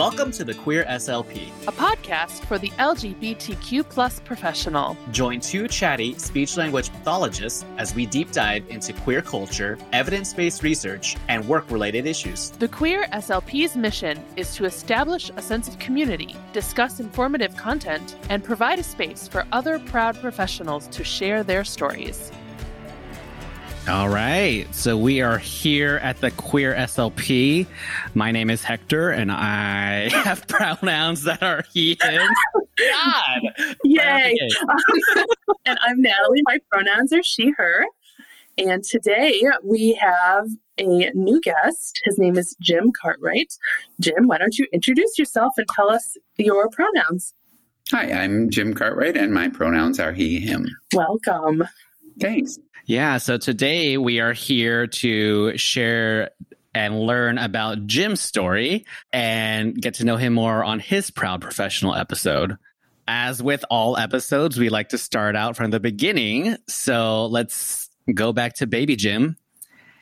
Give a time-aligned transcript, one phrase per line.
[0.00, 4.96] Welcome to the Queer SLP, a podcast for the LGBTQ plus professional.
[5.10, 10.62] Join two chatty speech language pathologists as we deep dive into queer culture, evidence based
[10.62, 12.48] research, and work related issues.
[12.48, 18.42] The Queer SLP's mission is to establish a sense of community, discuss informative content, and
[18.42, 22.32] provide a space for other proud professionals to share their stories.
[23.88, 24.66] All right.
[24.74, 27.66] So we are here at the Queer SLP.
[28.14, 32.22] My name is Hector and I have pronouns that are he, him.
[32.78, 33.40] God.
[33.84, 34.38] Yay.
[35.64, 36.42] and I'm Natalie.
[36.44, 37.86] My pronouns are she, her.
[38.58, 40.46] And today we have
[40.78, 42.00] a new guest.
[42.04, 43.54] His name is Jim Cartwright.
[43.98, 47.34] Jim, why don't you introduce yourself and tell us your pronouns?
[47.90, 50.68] Hi, I'm Jim Cartwright, and my pronouns are he, him.
[50.94, 51.64] Welcome.
[52.20, 52.58] Thanks.
[52.90, 56.30] Yeah, so today we are here to share
[56.74, 61.94] and learn about Jim's story and get to know him more on his Proud Professional
[61.94, 62.58] episode.
[63.06, 66.56] As with all episodes, we like to start out from the beginning.
[66.66, 69.36] So let's go back to baby Jim,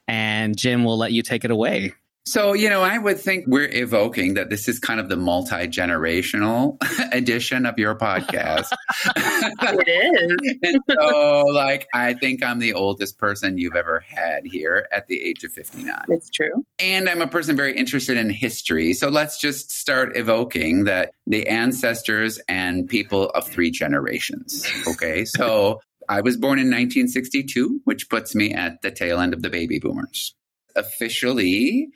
[0.06, 1.92] and Jim will let you take it away.
[2.28, 5.66] So, you know, I would think we're evoking that this is kind of the multi
[5.66, 6.76] generational
[7.12, 8.66] edition of your podcast.
[9.16, 10.78] it is.
[10.90, 15.42] so, like, I think I'm the oldest person you've ever had here at the age
[15.42, 16.04] of 59.
[16.08, 16.66] It's true.
[16.78, 18.92] And I'm a person very interested in history.
[18.92, 24.66] So let's just start evoking that the ancestors and people of three generations.
[24.86, 25.24] Okay.
[25.24, 29.50] So, I was born in 1962, which puts me at the tail end of the
[29.50, 30.34] baby boomers.
[30.74, 31.88] Officially,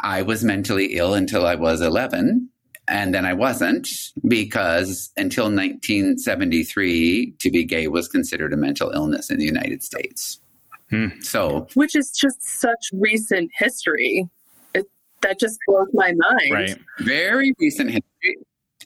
[0.00, 2.48] I was mentally ill until I was 11.
[2.88, 3.88] And then I wasn't
[4.26, 10.40] because until 1973, to be gay was considered a mental illness in the United States.
[10.88, 11.08] Hmm.
[11.20, 14.26] So, which is just such recent history.
[14.74, 14.86] It,
[15.20, 16.50] that just blows my mind.
[16.50, 16.78] Right.
[17.00, 18.36] Very recent history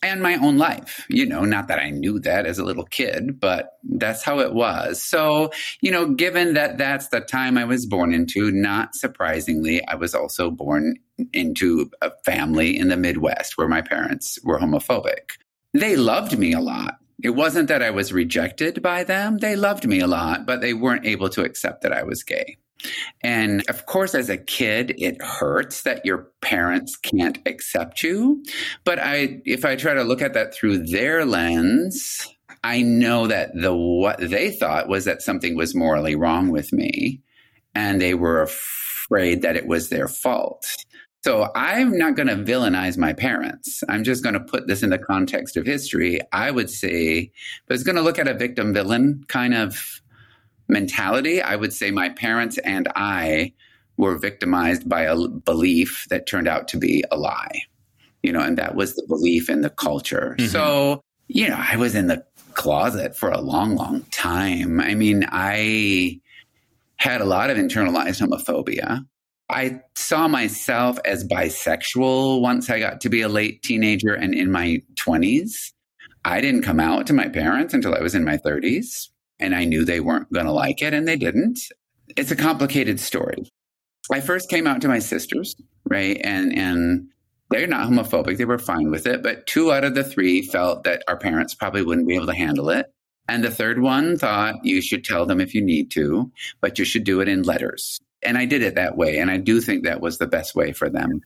[0.02, 1.06] and my own life.
[1.08, 4.52] You know, not that I knew that as a little kid, but that's how it
[4.52, 5.02] was.
[5.02, 9.94] So, you know, given that that's the time I was born into, not surprisingly, I
[9.94, 10.96] was also born
[11.32, 15.38] into a family in the Midwest where my parents were homophobic.
[15.72, 16.96] They loved me a lot.
[17.22, 19.38] It wasn't that I was rejected by them.
[19.38, 22.56] They loved me a lot, but they weren't able to accept that I was gay.
[23.22, 28.43] And of course, as a kid, it hurts that your parents can't accept you.
[28.84, 32.26] But I, if I try to look at that through their lens,
[32.65, 37.20] I know that the what they thought was that something was morally wrong with me,
[37.75, 40.64] and they were afraid that it was their fault.
[41.25, 43.84] So I'm not going to villainize my parents.
[43.88, 46.20] I'm just going to put this in the context of history.
[46.32, 50.01] I would say, if I was going to look at a victim villain kind of
[50.69, 53.53] mentality, I would say my parents and I
[53.97, 57.62] were victimized by a belief that turned out to be a lie.
[58.23, 60.37] You know, and that was the belief in the culture.
[60.39, 60.49] Mm-hmm.
[60.49, 62.25] So, you know, I was in the
[62.55, 64.81] closet for a long, long time.
[64.81, 66.21] I mean, I
[66.97, 69.05] had a lot of internalized homophobia.
[69.49, 74.50] I saw myself as bisexual once I got to be a late teenager and in
[74.53, 75.73] my 20s.
[76.25, 79.09] I didn't come out to my parents until I was in my 30s
[79.42, 81.58] and I knew they weren't going to like it, and they didn't.
[82.16, 83.50] It's a complicated story.
[84.10, 87.08] I first came out to my sisters, right, and and
[87.50, 89.22] they're not homophobic; they were fine with it.
[89.22, 92.34] But two out of the three felt that our parents probably wouldn't be able to
[92.34, 92.86] handle it,
[93.28, 96.84] and the third one thought you should tell them if you need to, but you
[96.84, 97.98] should do it in letters.
[98.25, 100.72] And I did it that way, and I do think that was the best way
[100.72, 101.20] for them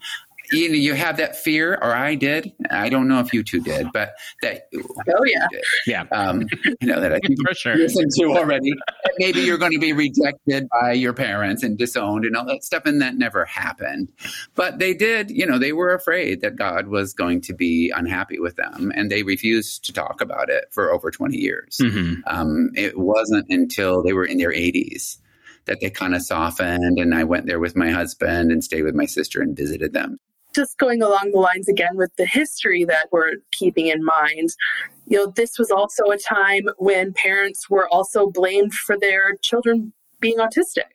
[0.50, 2.52] you know, you have that fear, or I did.
[2.70, 4.68] I don't know if you two did, but that.
[4.74, 5.46] Oh yeah,
[5.86, 6.04] yeah.
[6.12, 6.46] Um,
[6.80, 8.72] you know that I think for sure listened to already.
[9.18, 12.84] Maybe you're going to be rejected by your parents and disowned and all that stuff,
[12.86, 14.12] and that never happened.
[14.54, 15.30] But they did.
[15.30, 19.10] You know, they were afraid that God was going to be unhappy with them, and
[19.10, 21.78] they refused to talk about it for over 20 years.
[21.82, 22.20] Mm-hmm.
[22.26, 25.18] Um, it wasn't until they were in their 80s
[25.66, 28.94] that they kind of softened and I went there with my husband and stayed with
[28.94, 30.18] my sister and visited them
[30.56, 34.50] just going along the lines again with the history that we're keeping in mind,
[35.06, 39.92] you know, this was also a time when parents were also blamed for their children
[40.18, 40.90] being autistic.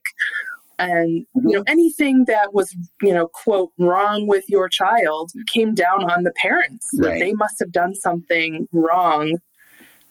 [0.80, 1.70] And, you know, mm-hmm.
[1.70, 6.90] anything that was, you know, quote, wrong with your child came down on the parents.
[6.96, 7.14] Right.
[7.14, 9.38] That they must have done something wrong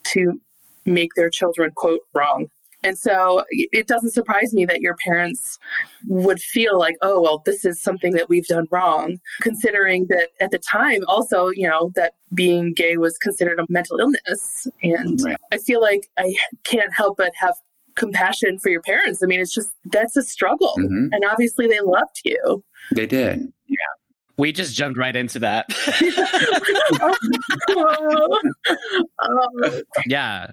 [0.04, 0.40] to
[0.86, 2.46] make their children, quote, wrong.
[2.82, 5.58] And so it doesn't surprise me that your parents
[6.06, 10.50] would feel like, oh, well, this is something that we've done wrong, considering that at
[10.50, 14.66] the time, also, you know, that being gay was considered a mental illness.
[14.82, 15.36] And right.
[15.52, 16.34] I feel like I
[16.64, 17.54] can't help but have
[17.96, 19.22] compassion for your parents.
[19.22, 20.74] I mean, it's just that's a struggle.
[20.78, 21.08] Mm-hmm.
[21.12, 22.64] And obviously they loved you.
[22.94, 23.52] They did.
[23.66, 23.76] Yeah.
[24.38, 25.66] We just jumped right into that.
[29.22, 29.82] Oh.
[30.06, 30.50] yeah.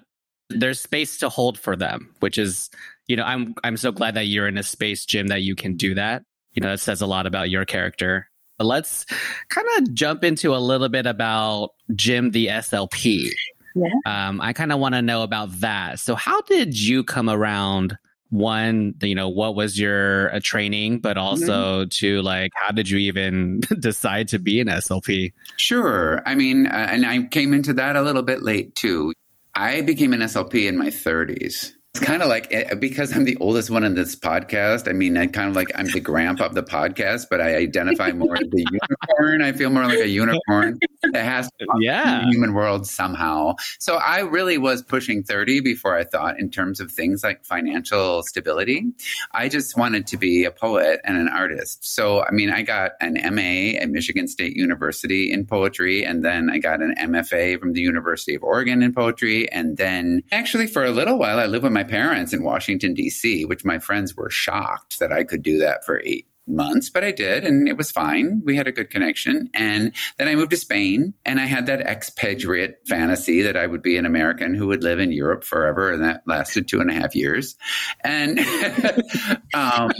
[0.50, 2.70] There's space to hold for them, which is,
[3.06, 5.76] you know, I'm I'm so glad that you're in a space, Jim, that you can
[5.76, 6.22] do that.
[6.52, 8.28] You know, that says a lot about your character.
[8.58, 9.06] But let's
[9.48, 13.30] kind of jump into a little bit about Jim the SLP.
[13.74, 13.88] Yeah.
[14.06, 16.00] Um, I kind of want to know about that.
[16.00, 17.96] So, how did you come around?
[18.30, 22.98] One, you know, what was your uh, training, but also to like, how did you
[22.98, 25.32] even decide to be an SLP?
[25.56, 26.22] Sure.
[26.26, 29.14] I mean, uh, and I came into that a little bit late too.
[29.58, 31.72] I became an SLP in my 30s.
[31.94, 34.88] It's kind of like eh, because I'm the oldest one in this podcast.
[34.88, 38.12] I mean, I kind of like I'm the grandpa of the podcast, but I identify
[38.12, 39.40] more as the unicorn.
[39.42, 40.78] I feel more like a unicorn
[41.12, 42.20] that has to Yeah.
[42.24, 43.54] the human world somehow.
[43.78, 48.22] So I really was pushing 30 before I thought in terms of things like financial
[48.22, 48.84] stability.
[49.32, 51.86] I just wanted to be a poet and an artist.
[51.90, 56.50] So, I mean, I got an MA at Michigan State University in poetry, and then
[56.50, 59.50] I got an MFA from the University of Oregon in poetry.
[59.50, 63.44] And then actually, for a little while, I lived with my parents in Washington, D.C.,
[63.44, 67.12] which my friends were shocked that I could do that for eight months, but I
[67.12, 68.42] did, and it was fine.
[68.44, 69.50] We had a good connection.
[69.54, 73.82] And then I moved to Spain, and I had that expatriate fantasy that I would
[73.82, 76.94] be an American who would live in Europe forever, and that lasted two and a
[76.94, 77.56] half years.
[78.02, 78.40] And,
[79.54, 79.92] um,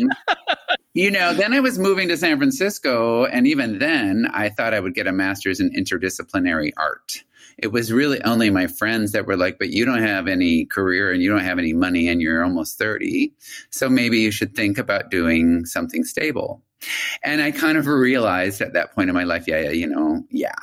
[0.94, 4.80] you know, then I was moving to San Francisco, and even then, I thought I
[4.80, 7.22] would get a master's in interdisciplinary art
[7.58, 11.12] it was really only my friends that were like, but you don't have any career
[11.12, 13.32] and you don't have any money and you're almost 30.
[13.70, 16.62] So maybe you should think about doing something stable.
[17.24, 20.22] And I kind of realized at that point in my life, yeah, yeah, you know,
[20.30, 20.54] yeah.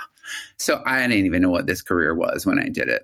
[0.57, 3.03] So I didn't even know what this career was when I did it.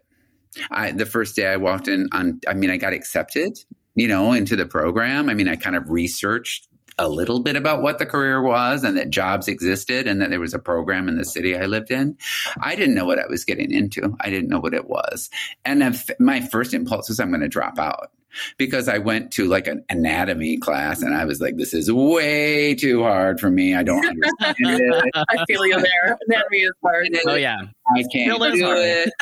[0.70, 3.60] I, the first day I walked in on, I mean, I got accepted,
[3.96, 5.30] you know, into the program.
[5.30, 6.68] I mean, I kind of researched
[7.02, 10.40] a little bit about what the career was and that jobs existed and that there
[10.40, 12.18] was a program in the city I lived in.
[12.62, 14.16] I didn't know what I was getting into.
[14.22, 15.30] I didn't know what it was.
[15.66, 18.12] And if, my first impulse was I'm going to drop out
[18.58, 22.76] because I went to like an anatomy class and I was like, this is way
[22.76, 23.76] too hard for me.
[23.76, 25.12] I don't understand it.
[25.16, 26.18] I feel you there.
[26.28, 27.08] Anatomy is hard.
[27.28, 27.58] Oh yeah,
[27.96, 28.78] I can't Still do hard.
[28.80, 29.14] it.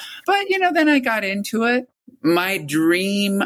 [0.26, 1.88] but you know, then I got into it.
[2.22, 3.42] My dream,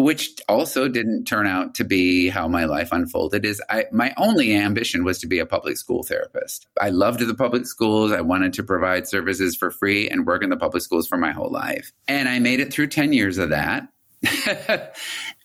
[0.00, 4.54] which also didn't turn out to be how my life unfolded, is I my only
[4.54, 6.66] ambition was to be a public school therapist.
[6.80, 8.12] I loved the public schools.
[8.12, 11.32] I wanted to provide services for free and work in the public schools for my
[11.32, 11.92] whole life.
[12.08, 13.88] And I made it through 10 years of that.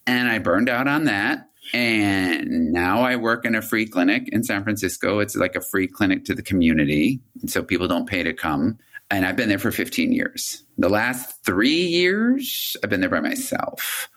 [0.08, 1.50] and I burned out on that.
[1.74, 5.20] And now I work in a free clinic in San Francisco.
[5.20, 7.22] It's like a free clinic to the community.
[7.48, 8.78] So people don't pay to come.
[9.10, 10.64] And I've been there for 15 years.
[10.78, 14.10] The last three years, I've been there by myself.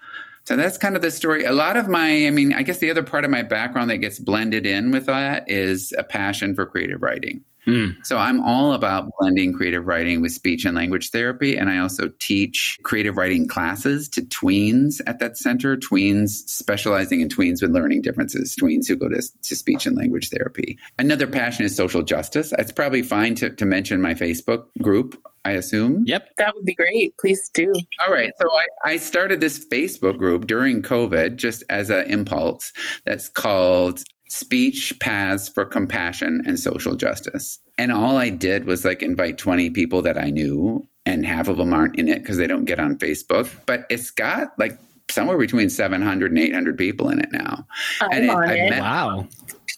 [0.48, 1.44] So that's kind of the story.
[1.44, 3.98] A lot of my, I mean, I guess the other part of my background that
[3.98, 7.44] gets blended in with that is a passion for creative writing.
[7.68, 8.04] Mm.
[8.04, 11.56] So I'm all about blending creative writing with speech and language therapy.
[11.56, 17.28] And I also teach creative writing classes to tweens at that center, tweens specializing in
[17.28, 20.78] tweens with learning differences, tweens who go to, to speech and language therapy.
[20.98, 22.52] Another passion is social justice.
[22.58, 26.04] It's probably fine to, to mention my Facebook group, I assume.
[26.06, 26.28] yep.
[26.38, 27.16] That would be great.
[27.18, 27.72] Please do.
[28.04, 28.32] All right.
[28.40, 32.72] So I, I started this Facebook group during COVID just as an impulse
[33.04, 37.58] that's called Speech Paths for Compassion and Social Justice.
[37.78, 41.56] And all I did was like invite 20 people that I knew, and half of
[41.56, 43.48] them aren't in it because they don't get on Facebook.
[43.66, 44.78] But it's got like
[45.10, 47.66] somewhere between 700 and 800 people in it now.
[48.02, 48.70] I'm And it- on I've it.
[48.70, 49.28] met- Wow.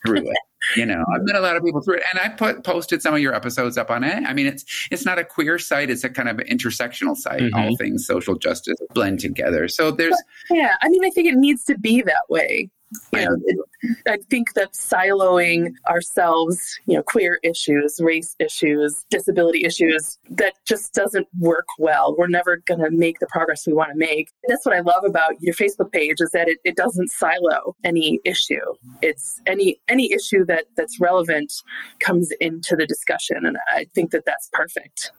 [0.05, 0.37] through it.
[0.77, 3.15] You know, I've met a lot of people through it, and I put posted some
[3.15, 4.23] of your episodes up on it.
[4.27, 7.41] I mean, it's it's not a queer site; it's a kind of intersectional site.
[7.41, 7.55] Mhm.
[7.55, 9.69] All things social justice blend together.
[9.69, 10.17] So there's
[10.51, 12.69] Yeah, I mean, I think it needs to be that way.
[13.13, 13.59] You I- know, it,
[14.07, 20.93] I think that siloing ourselves, you know, queer issues, race issues, disability issues, that just
[20.93, 22.15] doesn't work well.
[22.19, 24.29] We're never going to make the progress we want to make.
[24.49, 28.21] That's what I love about your Facebook page is that it, it doesn't silo any
[28.25, 28.61] issue.
[29.03, 31.53] It's any any issue that that's relevant
[32.01, 35.13] comes into the discussion, and I think that that's perfect.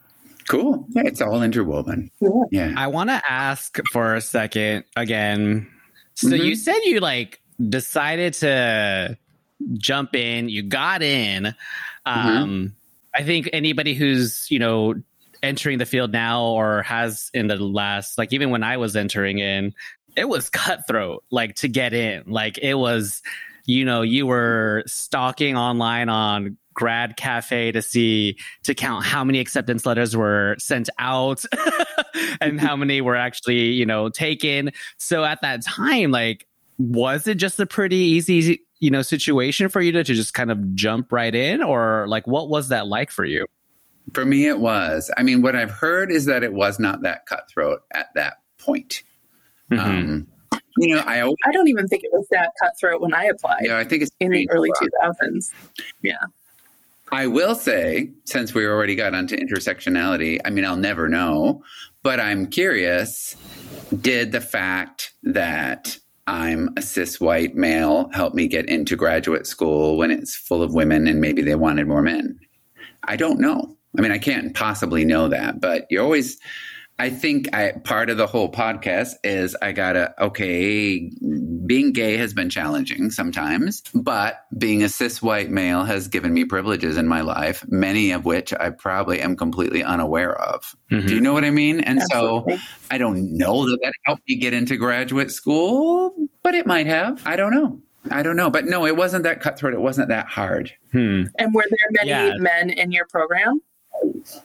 [0.49, 0.85] cool.
[0.89, 2.11] Yeah, it's all interwoven.
[2.19, 2.29] Yeah.
[2.51, 2.73] Yeah.
[2.75, 5.67] I want to ask for a second again.
[6.15, 6.43] So Mhm.
[6.45, 9.17] you said you like decided to
[9.73, 11.55] jump in, you got in.
[12.05, 12.75] Um,
[13.13, 14.95] I think anybody who's, you know,
[15.43, 19.39] entering the field now or has in the last, like even when I was entering
[19.39, 19.73] in,
[20.15, 22.23] it was cutthroat, like to get in.
[22.27, 23.21] Like it was,
[23.65, 29.39] you know, you were stalking online on grad cafe to see to count how many
[29.39, 31.43] acceptance letters were sent out
[32.41, 36.47] and how many were actually you know taken so at that time like
[36.89, 40.51] was it just a pretty easy you know, situation for you to, to just kind
[40.51, 43.45] of jump right in or like what was that like for you?
[44.13, 45.11] For me, it was.
[45.15, 49.03] I mean, what I've heard is that it was not that cutthroat at that point.
[49.71, 49.79] Mhm.
[49.79, 50.27] Um,
[50.77, 53.61] you know, I always, I don't even think it was that cutthroat when I applied
[53.61, 55.51] you know, I think it's in the early 2000s.
[56.01, 56.15] Yeah.
[57.11, 61.61] I will say, since we already got onto intersectionality, I mean, I'll never know,
[62.01, 63.35] but I'm curious
[63.99, 65.99] did the fact that
[66.31, 70.73] I'm a cis white male help me get into graduate school when it's full of
[70.73, 72.39] women and maybe they wanted more men?
[73.03, 73.75] I don't know.
[73.97, 76.39] I mean, I can't possibly know that, but you're always.
[76.99, 81.09] I think I, part of the whole podcast is I gotta, okay,
[81.65, 86.45] being gay has been challenging sometimes, but being a cis white male has given me
[86.45, 90.75] privileges in my life, many of which I probably am completely unaware of.
[90.91, 91.07] Mhm.
[91.07, 91.79] Do you know what I mean?
[91.79, 92.45] And so
[92.91, 97.25] I don't know that that helped me get into graduate school, but it might have.
[97.25, 97.81] I don't know.
[98.11, 98.49] I don't know.
[98.51, 99.73] But no, it wasn't that cutthroat.
[99.73, 100.71] It wasn't that hard.
[100.91, 101.23] Hmm.
[101.39, 102.37] And were there many Yeah.
[102.37, 103.61] men in your program?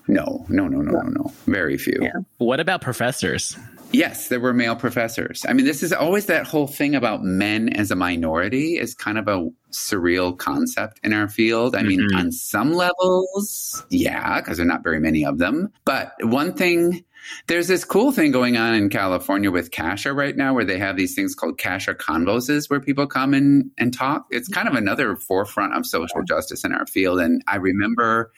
[0.09, 1.33] No, no, no, no, no, no.
[1.47, 1.99] Very few.
[2.01, 2.11] Yeah.
[2.39, 3.57] What about professors?
[3.93, 5.45] Yes, there were male professors.
[5.49, 9.17] I mean, this is always that whole thing about men as a minority is kind
[9.17, 11.77] of a surreal concept in our field.
[11.77, 12.19] I mean, Mhm.
[12.19, 15.71] on some levels, yeah, because there are not very many of them.
[15.85, 17.05] But one thing,
[17.47, 20.97] there's this cool thing going on in California with CSHA right now where they have
[20.97, 24.27] these things called CSHA Convoses where people come in and talk.
[24.31, 27.21] It's kind of another forefront of social justice in our field.
[27.21, 28.33] And I remember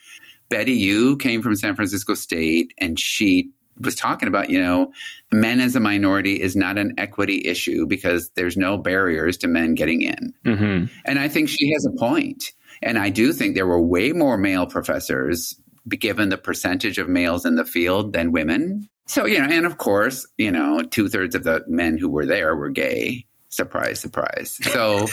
[0.49, 3.51] Betty Yu came from San Francisco State and she
[3.81, 4.93] was talking about, you know,
[5.31, 9.75] men as a minority is not an equity issue because there's no barriers to men
[9.75, 10.35] getting in.
[10.45, 12.53] hmm And I think she has a point.
[12.83, 17.45] And I do think there were way more male professors, given the percentage of males
[17.45, 18.89] in the field than women.
[19.07, 22.27] So, you know, and of course, you know, two thirds of the men who were
[22.27, 23.25] there were gay.
[23.51, 24.59] Surprise, surprise.
[24.63, 25.07] So,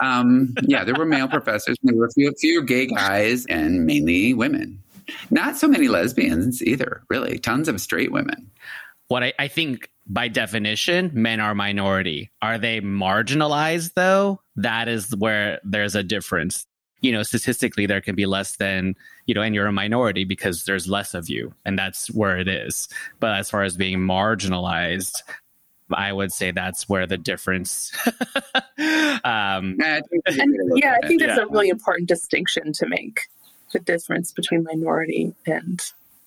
[0.00, 1.76] um, yeah, there were male professors.
[1.82, 4.82] There were a few, few gay guys and mainly women.
[5.30, 7.38] Not so many lesbians either, really.
[7.38, 8.50] Tons of straight women.
[9.08, 12.30] What I, I think by definition, men are minority.
[12.42, 14.40] Are they marginalized though?
[14.56, 16.66] That is where there's a difference.
[17.00, 20.64] You know, statistically, there can be less than, you know, and you're a minority because
[20.64, 22.88] there's less of you, and that's where it is.
[23.20, 25.22] But as far as being marginalized,
[25.92, 27.92] I would say that's where the difference.
[28.54, 31.44] um, I think that's a And way to look yeah, I think that's Yeah.
[31.44, 33.20] a really important distinction to make
[33.72, 35.80] the difference between minority and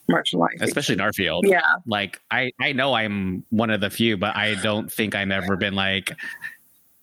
[0.10, 0.62] marginalized.
[0.62, 1.46] especially in our field.
[1.48, 1.62] Yeah.
[1.86, 5.56] like I I know I'm one of the few, but I don't think I've ever
[5.56, 6.12] been like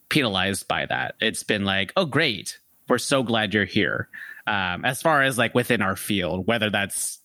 [0.09, 1.15] penalized by that.
[1.21, 4.09] It's been like, oh great, we're so glad you're here.
[4.47, 7.19] Um, as far as like within our field, whether that's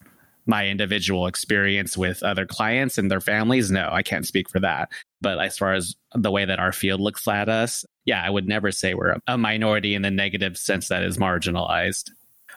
[0.45, 4.89] my individual experience with other clients and their families, no, I can't speak for that.
[5.23, 8.47] But as far as the way that our field looks at us, yeah, I would
[8.47, 12.11] never say we're a minority in the negative sense that is marginalized.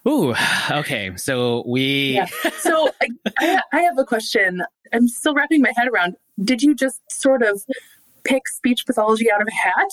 [0.07, 0.35] Ooh,
[0.71, 1.17] okay.
[1.17, 2.27] So we Yeah.
[2.59, 3.09] So I,
[3.39, 4.63] I, I have a question.
[4.93, 6.17] I'm still wrapping my head around.
[6.43, 7.65] Did you just sort of
[8.27, 9.89] pick speech pathology out of a hat?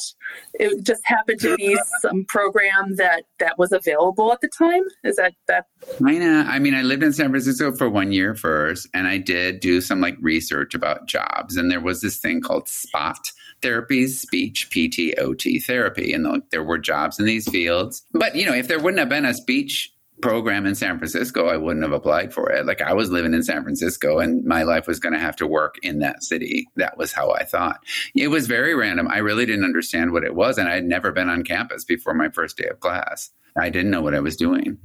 [0.55, 4.83] It just happened to be some program that that was available at the time.
[5.03, 5.65] Is that that?
[5.97, 6.45] Kinda.
[6.49, 9.81] I mean, I lived in San Francisco for one year first, and I did do
[9.81, 11.57] some like research about jobs.
[11.57, 16.77] And there was this thing called SPOT therapies, speech PTOT therapy, and the- there were
[16.77, 18.05] jobs in these fields.
[18.11, 19.92] But you know, if there wouldn't have been a speech
[20.23, 22.65] program in San Francisco, I wouldn't have applied for it.
[22.65, 25.45] Like I was living in San Francisco, and my life was going to have to
[25.45, 26.65] work in that city.
[26.77, 27.81] That was how I thought.
[28.15, 29.09] It was very random.
[29.09, 32.13] I really didn't understand what it was, and I had never been on campus before
[32.13, 33.31] my first day of class.
[33.57, 34.77] I didn't know what I was doing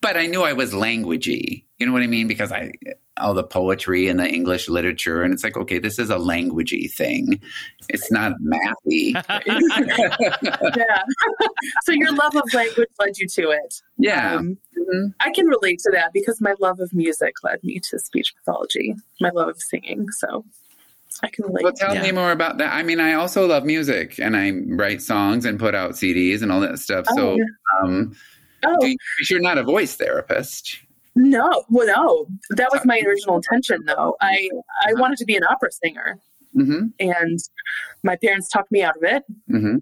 [0.00, 1.64] but I knew I was languagey.
[1.78, 2.26] You know what I mean?
[2.26, 2.72] Because I
[3.16, 6.90] all the poetry and the English literature, and it's like, okay, this is a languagey
[6.90, 7.40] thing.
[7.88, 9.14] It's not mathy.
[10.76, 11.02] Yeah.
[11.84, 13.82] so your love of language led you to it.
[13.96, 14.36] yeah.
[14.36, 15.14] Um, Mhm.
[15.20, 18.94] I can relate to that because my love of music led me to speech pathology.
[19.20, 20.10] My love of singing.
[20.12, 20.44] So
[21.22, 21.64] I can relate.
[21.64, 22.02] Well, tell Yeah.
[22.02, 22.72] me more about that.
[22.72, 26.52] I mean, I also love music, and I write songs and put out CDs and
[26.52, 27.06] all that stuff.
[27.06, 27.38] So,
[27.82, 28.16] Oh, um,
[28.64, 28.96] oh you,
[29.28, 30.78] you're not a voice therapist.
[31.16, 33.84] no, well, no, that was my original intention.
[33.86, 34.48] Though I
[34.86, 36.18] I wanted to be an opera singer,
[36.54, 37.38] hmm and
[38.04, 39.24] my parents talked me out of it.
[39.48, 39.76] hmm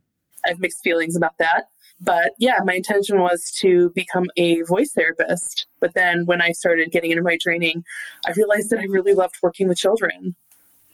[0.45, 1.65] I have mixed feelings about that.
[2.00, 5.67] But yeah, my intention was to become a voice therapist.
[5.81, 7.85] But then when I started getting into my training,
[8.26, 10.35] I realized that I really loved working with children.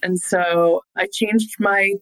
[0.01, 1.93] And so I changed my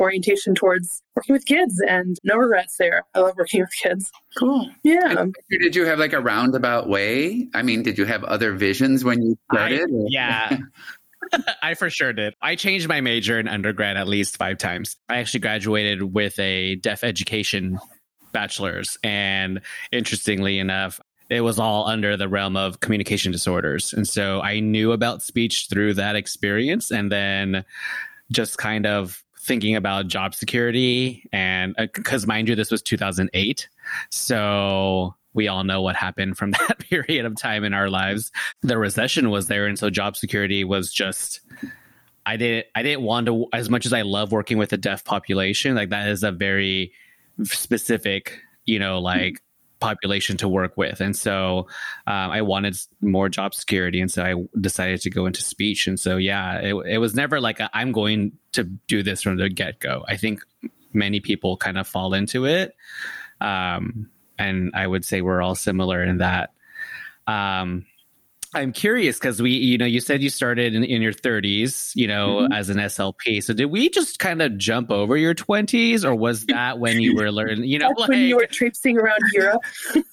[0.00, 3.04] orientation towards working with kids and no regrets there.
[3.14, 4.10] I love working with kids.
[4.36, 4.68] Cool.
[4.82, 5.26] Yeah.
[5.50, 7.48] Did you have like a roundabout way?
[7.54, 9.90] I mean, did you have other visions when you started?
[9.92, 10.58] or- yeah.
[11.62, 12.34] I for sure did.
[12.40, 14.96] I changed my major in undergrad at least five times.
[15.08, 17.78] I actually graduated with a deaf education
[18.36, 18.98] bachelor's.
[19.02, 19.62] And
[19.92, 21.00] interestingly enough,
[21.30, 23.94] it was all under the realm of communication disorders.
[23.94, 26.90] And so I knew about speech through that experience.
[26.90, 27.64] And then
[28.30, 33.68] just kind of thinking about job security and because uh, mind you this was 2008
[34.10, 38.76] so we all know what happened from that period of time in our lives the
[38.76, 41.42] recession was there and so job security was just
[42.26, 45.04] i didn't i didn't want to as much as i love working with the deaf
[45.04, 46.92] population like that is a very
[47.44, 49.42] specific you know like
[49.80, 51.00] population to work with.
[51.00, 51.66] And so
[52.06, 54.00] um, I wanted more job security.
[54.00, 55.86] And so I decided to go into speech.
[55.86, 59.36] And so, yeah, it, it was never like i am going to do this from
[59.36, 60.04] the get go.
[60.08, 60.40] I think
[60.92, 62.74] many people kind of fall into it.
[63.40, 66.52] Um, and I would say we're all similar in that.
[67.26, 67.86] Um,
[68.56, 72.06] I'm curious because we, you know, you said you started in, in your 30s, you
[72.06, 72.52] know, mm-hmm.
[72.52, 73.42] as an SLP.
[73.42, 77.14] So did we just kind of jump over your 20s, or was that when you
[77.14, 77.64] were learning?
[77.64, 79.62] You know, like, when you were traipsing around Europe.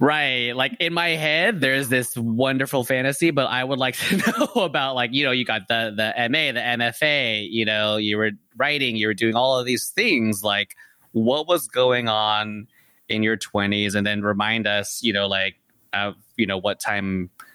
[0.00, 0.54] Right.
[0.54, 4.94] Like in my head, there's this wonderful fantasy, but I would like to know about
[4.94, 8.94] like, you know, you got the the MA, the MFA, you know, you were writing,
[8.94, 10.44] you were doing all of these things.
[10.44, 10.76] Like
[11.10, 12.68] what was going on
[13.08, 13.96] in your 20s?
[13.96, 15.56] And then remind us, you know, like
[15.92, 17.47] of, you know, what time uh,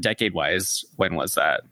[0.00, 1.62] decade wise, when was that?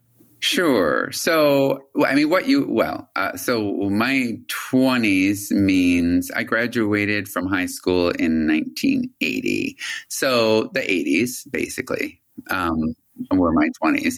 [0.45, 1.11] Sure.
[1.11, 4.39] So, I mean, what you, well, uh, so my
[4.71, 9.79] 20s means I graduated from high school in 1980.
[10.09, 12.21] So the 80s, basically,
[12.51, 12.95] um,
[13.31, 14.17] were my 20s.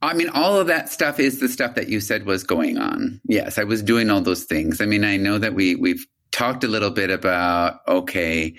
[0.00, 3.20] I mean, all of that stuff is the stuff that you said was going on.
[3.26, 4.80] Yes, I was doing all those things.
[4.80, 8.54] I mean, I know that we, we've talked a little bit about, okay,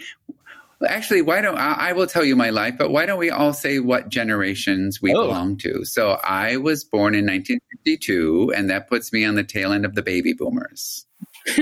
[0.88, 3.54] actually, why don't I, I, will tell you my life, but why don't we all
[3.54, 5.24] say what generations we oh.
[5.24, 5.86] belong to?
[5.86, 9.96] So I was born in 1952, and that puts me on the tail end of
[9.96, 11.06] the baby boomers.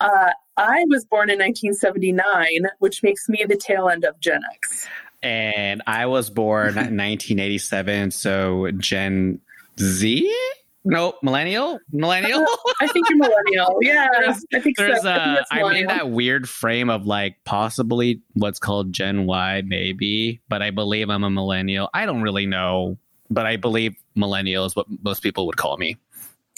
[0.00, 4.86] uh, I was born in 1979, which makes me the tail end of Gen X.
[5.22, 9.40] And I was born in 1987, so Gen
[9.80, 10.34] Z?
[10.84, 12.40] No, millennial, millennial.
[12.40, 13.78] Uh, I think you're millennial.
[13.82, 14.08] Yeah,
[14.52, 15.10] I think there's so.
[15.10, 19.62] A, I I'm uh, in that weird frame of like possibly what's called Gen Y,
[19.64, 21.88] maybe, but I believe I'm a millennial.
[21.94, 22.98] I don't really know,
[23.30, 25.96] but I believe millennial is what most people would call me.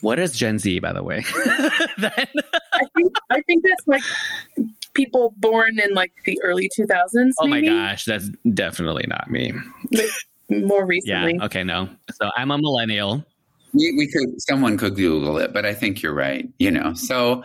[0.00, 1.24] What is Gen Z, by the way?
[1.98, 2.12] then...
[2.72, 4.02] I think I think that's like
[4.94, 7.32] people born in like the early 2000s.
[7.38, 7.68] Oh maybe?
[7.68, 9.52] my gosh, that's definitely not me.
[10.50, 11.34] more recently.
[11.34, 11.44] Yeah.
[11.44, 11.62] Okay.
[11.62, 11.88] No.
[12.12, 13.24] So I'm a millennial
[13.74, 17.42] we, we could someone could google it but i think you're right you know so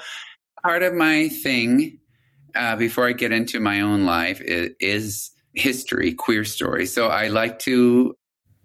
[0.64, 1.98] part of my thing
[2.56, 7.28] uh, before i get into my own life is, is history queer story so i
[7.28, 8.16] like to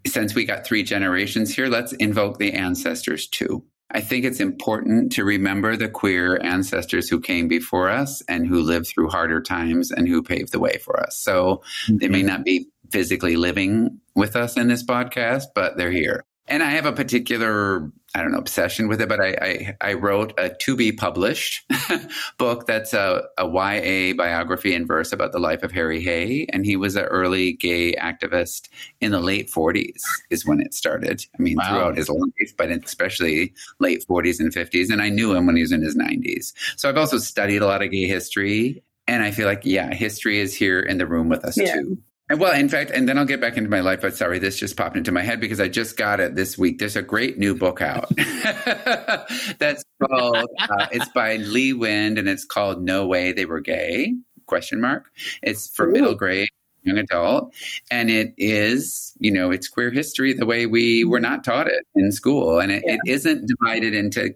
[0.06, 5.12] since we got three generations here let's invoke the ancestors too I think it's important
[5.12, 9.92] to remember the queer ancestors who came before us and who lived through harder times
[9.92, 11.16] and who paved the way for us.
[11.16, 11.98] So mm-hmm.
[11.98, 16.24] they may not be physically living with us in this podcast, but they're here.
[16.46, 19.92] And I have a particular, I don't know, obsession with it, but I, I, I
[19.94, 21.64] wrote a to be published
[22.38, 26.46] book that's a, a YA biography in verse about the life of Harry Hay.
[26.52, 28.68] And he was an early gay activist
[29.00, 31.24] in the late 40s, is when it started.
[31.38, 31.68] I mean, wow.
[31.68, 34.90] throughout his life, but especially late 40s and 50s.
[34.90, 36.52] And I knew him when he was in his 90s.
[36.76, 38.84] So I've also studied a lot of gay history.
[39.08, 41.74] And I feel like, yeah, history is here in the room with us yeah.
[41.74, 41.98] too.
[42.38, 44.00] Well, in fact, and then I'll get back into my life.
[44.00, 46.78] But sorry, this just popped into my head because I just got it this week.
[46.78, 48.08] There's a great new book out
[49.58, 50.48] that's called.
[50.58, 54.14] Uh, it's by Lee Wind, and it's called "No Way They Were Gay?"
[54.46, 55.10] Question mark.
[55.42, 55.92] It's for Ooh.
[55.92, 56.50] middle grade,
[56.82, 57.54] young adult,
[57.90, 61.86] and it is, you know, it's queer history the way we were not taught it
[61.94, 62.94] in school, and it, yeah.
[62.94, 64.34] it isn't divided into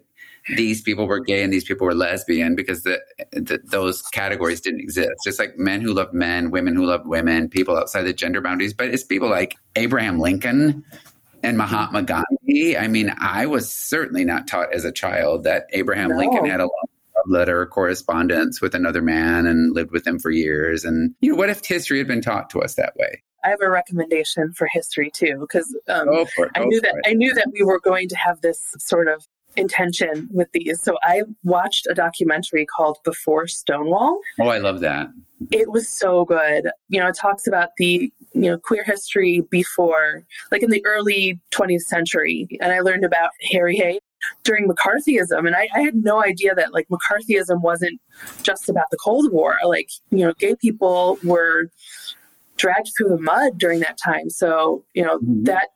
[0.55, 2.99] these people were gay and these people were lesbian because the,
[3.31, 5.11] the, those categories didn't exist.
[5.23, 8.73] Just like men who loved men, women who loved women, people outside the gender boundaries.
[8.73, 10.83] But it's people like Abraham Lincoln
[11.43, 12.77] and Mahatma Gandhi.
[12.77, 16.17] I mean, I was certainly not taught as a child that Abraham no.
[16.17, 16.89] Lincoln had a love
[17.27, 20.85] letter correspondence with another man and lived with him for years.
[20.85, 23.21] And you know, what if history had been taught to us that way?
[23.43, 26.09] I have a recommendation for history too, because um,
[26.55, 27.09] I knew that it.
[27.09, 29.25] I knew that we were going to have this sort of
[29.59, 30.81] intention with these.
[30.81, 34.19] So I watched a documentary called Before Stonewall.
[34.39, 35.09] Oh, I love that.
[35.51, 36.69] It was so good.
[36.89, 41.39] You know, it talks about the, you know, queer history before, like in the early
[41.51, 42.47] 20th century.
[42.61, 43.99] And I learned about Harry Hay
[44.43, 45.45] during McCarthyism.
[45.45, 48.01] And I, I had no idea that like McCarthyism wasn't
[48.43, 49.55] just about the Cold War.
[49.65, 51.69] Like, you know, gay people were
[52.57, 54.29] dragged through the mud during that time.
[54.29, 55.45] So, you know, mm-hmm.
[55.45, 55.69] that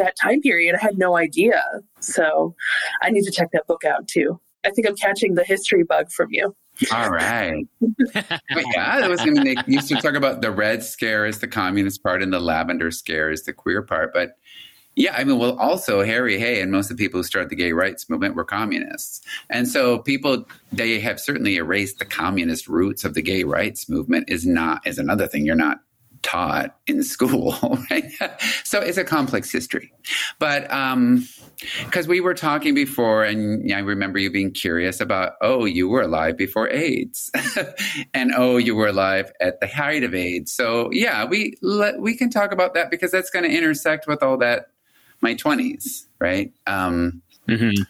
[0.00, 0.74] that time period.
[0.74, 1.62] I had no idea.
[2.00, 2.54] So
[3.02, 4.40] I need to check that book out too.
[4.64, 6.54] I think I'm catching the history bug from you.
[6.92, 7.66] All right.
[8.14, 11.48] yeah, that was going to make used to talk about the red scare as the
[11.48, 14.12] communist part and the lavender scare is the queer part.
[14.12, 14.36] But
[14.96, 17.56] yeah, I mean, well, also Harry Hay and most of the people who started the
[17.56, 19.20] gay rights movement were communists.
[19.48, 24.28] And so people, they have certainly erased the communist roots of the gay rights movement
[24.28, 25.80] is not, is another thing you're not
[26.22, 27.56] taught in school,
[27.90, 28.04] right?
[28.64, 29.92] so it's a complex history.
[30.38, 31.26] But um
[31.84, 36.02] because we were talking before and I remember you being curious about, oh, you were
[36.02, 37.30] alive before AIDS.
[38.14, 40.52] and oh, you were alive at the height of AIDS.
[40.52, 44.22] So yeah, we let, we can talk about that because that's going to intersect with
[44.22, 44.66] all that
[45.20, 46.52] my 20s, right?
[46.66, 47.82] Um mm-hmm.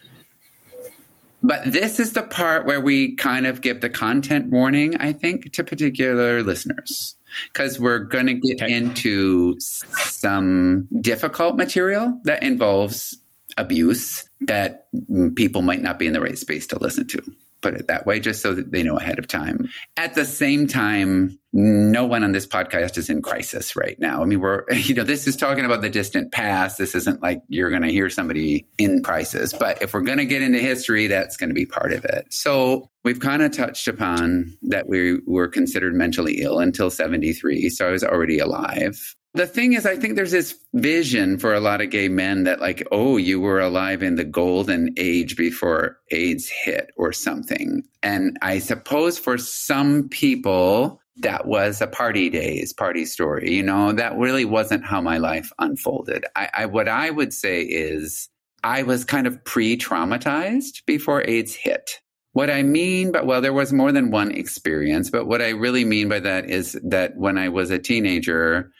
[1.43, 5.53] But this is the part where we kind of give the content warning, I think,
[5.53, 7.15] to particular listeners
[7.51, 8.73] because we're going to get okay.
[8.73, 13.17] into some difficult material that involves
[13.57, 14.87] abuse that
[15.35, 17.21] people might not be in the right space to listen to
[17.61, 19.69] put it that way, just so that they know ahead of time.
[19.97, 24.21] At the same time, no one on this podcast is in crisis right now.
[24.21, 26.77] I mean, we're, you know, this is talking about the distant past.
[26.77, 29.53] This isn't like you're going to hear somebody in crisis.
[29.53, 32.33] But if we're going to get into history, that's going to be part of it.
[32.33, 37.69] So we've kind of touched upon that we were considered mentally ill until 73.
[37.69, 39.15] So I was already alive.
[39.33, 42.59] The thing is, I think there's this vision for a lot of gay men that,
[42.59, 47.83] like, oh, you were alive in the golden age before AIDS hit or something.
[48.03, 53.53] And I suppose for some people, that was a party days, party story.
[53.53, 56.25] You know, that really wasn't how my life unfolded.
[56.35, 58.29] I, I what I would say is
[58.63, 61.99] I was kind of pre traumatized before AIDS hit.
[62.33, 65.83] What I mean, but well, there was more than one experience, but what I really
[65.83, 68.71] mean by that is that when I was a teenager,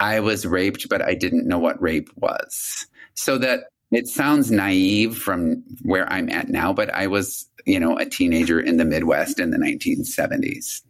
[0.00, 2.86] I was raped, but I didn't know what rape was.
[3.14, 7.98] So that it sounds naive from where I'm at now, but I was, you know,
[7.98, 10.82] a teenager in the Midwest in the 1970s.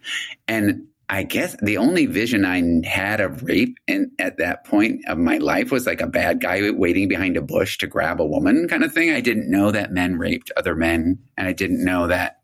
[0.47, 5.19] And I guess the only vision I had of rape in, at that point of
[5.19, 8.69] my life was like a bad guy waiting behind a bush to grab a woman
[8.69, 9.11] kind of thing.
[9.11, 12.37] I didn't know that men raped other men, and I didn't know that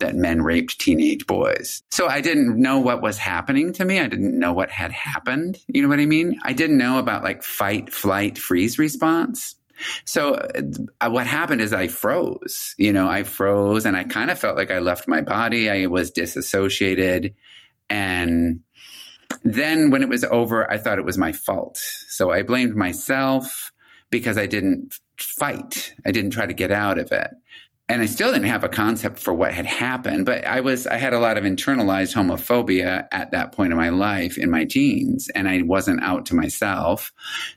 [0.00, 1.82] that men raped teenage boys.
[1.90, 4.00] So I didn't know what was happening to me.
[4.00, 5.58] I didn't know what had happened.
[5.68, 6.38] You know what I mean?
[6.42, 9.56] I didn't know about like fight, flight, freeze response.
[10.04, 12.74] So uh, what happened is I froze.
[12.76, 15.70] You know, I froze and I kind of felt like I left my body.
[15.70, 17.34] I was disassociated.
[17.88, 18.60] And
[19.42, 21.78] then when it was over, I thought it was my fault.
[21.78, 23.72] So I blamed myself
[24.10, 25.94] because I didn't fight.
[26.04, 27.30] I didn't try to get out of it
[27.90, 30.96] and I still didn't have a concept for what had happened, but I was, I
[30.96, 35.28] had a lot of internalized homophobia at that point in my life in my teens,
[35.34, 37.12] and I wasn't out to myself.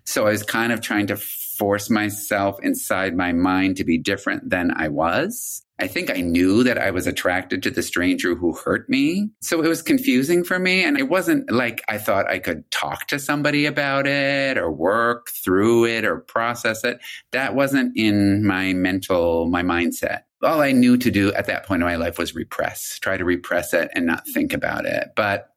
[0.05, 1.17] So I was kind of trying to
[1.57, 5.63] force myself inside my mind to be different than I was.
[5.79, 9.29] I think I knew that I was attracted to the stranger who hurt me.
[9.41, 10.83] So it was confusing for me.
[10.83, 15.29] And it wasn't like I thought I could talk to somebody about it or work
[15.29, 16.99] through it or process it.
[17.31, 20.21] That wasn't in my mental, my mindset.
[20.43, 23.25] All I knew to do at that point in my life was repress, try to
[23.25, 25.09] repress it and not think about it.
[25.15, 25.49] But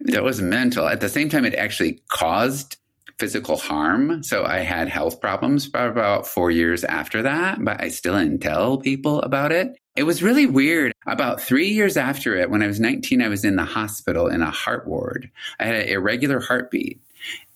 [0.00, 0.86] that was mental.
[0.86, 2.76] At the same time, it actually caused
[3.22, 4.20] physical harm.
[4.24, 8.40] So I had health problems for about four years after that, but I still didn't
[8.40, 9.76] tell people about it.
[9.94, 10.92] It was really weird.
[11.06, 14.42] About three years after it, when I was 19, I was in the hospital in
[14.42, 15.30] a heart ward.
[15.60, 17.00] I had an irregular heartbeat.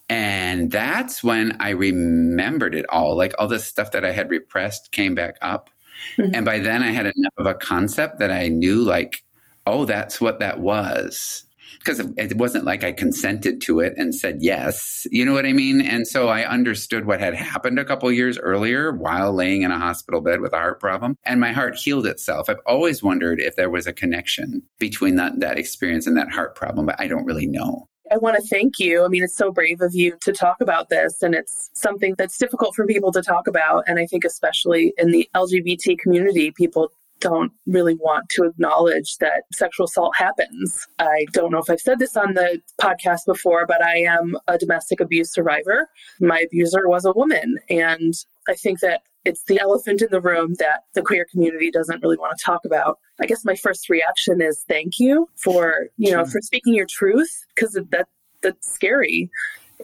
[0.09, 3.17] And that's when I remembered it all.
[3.17, 5.69] Like all the stuff that I had repressed came back up.
[6.17, 6.33] Mm-hmm.
[6.33, 9.25] And by then I had enough of a concept that I knew, like,
[9.67, 11.46] oh, that's what that was
[11.87, 15.07] because it wasn't like I consented to it and said yes.
[15.13, 15.81] You know what I mean?
[15.81, 19.79] And so I understood what had happened a couple years earlier while laying in a
[19.79, 22.51] hospital bed with a heart problem, and my heart healed itself.
[22.51, 26.57] I've always wondered if there was a connection between that that experience and that heart
[26.57, 27.89] problem, but I don't really know.
[28.11, 29.05] I want to thank you.
[29.05, 32.39] I mean, it's so brave of you to talk about this, and it's something that's
[32.39, 33.85] difficult for people to talk about.
[33.87, 36.91] And I think, especially in the LGBT community, people
[37.21, 40.87] don't really want to acknowledge that sexual assault happens.
[40.99, 44.59] I don't know if I've said this on the podcast before, but I am a
[44.59, 45.89] domestic abuse survivor.
[46.21, 47.59] My abuser was a woman.
[47.71, 48.15] And
[48.49, 52.17] I think that it's the elephant in the room that the queer community doesn't really
[52.17, 52.99] want to talk about.
[53.21, 57.45] I guess my first reaction is thank you for, you know, for speaking your truth
[57.55, 58.07] because that
[58.43, 59.31] that's scary.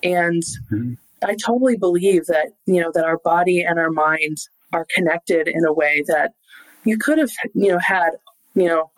[0.03, 0.95] And mm-hmm.
[1.25, 4.38] I totally believe that, you know, that our body and our mind
[4.73, 6.33] are connected in a way that
[6.85, 8.11] you could have, you know, had,
[8.55, 8.90] you know,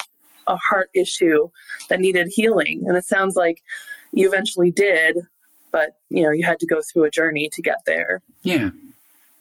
[0.46, 1.48] a heart issue
[1.88, 2.84] that needed healing.
[2.86, 3.62] And it sounds like
[4.12, 5.18] you eventually did,
[5.70, 8.22] but you know, you had to go through a journey to get there.
[8.42, 8.70] Yeah.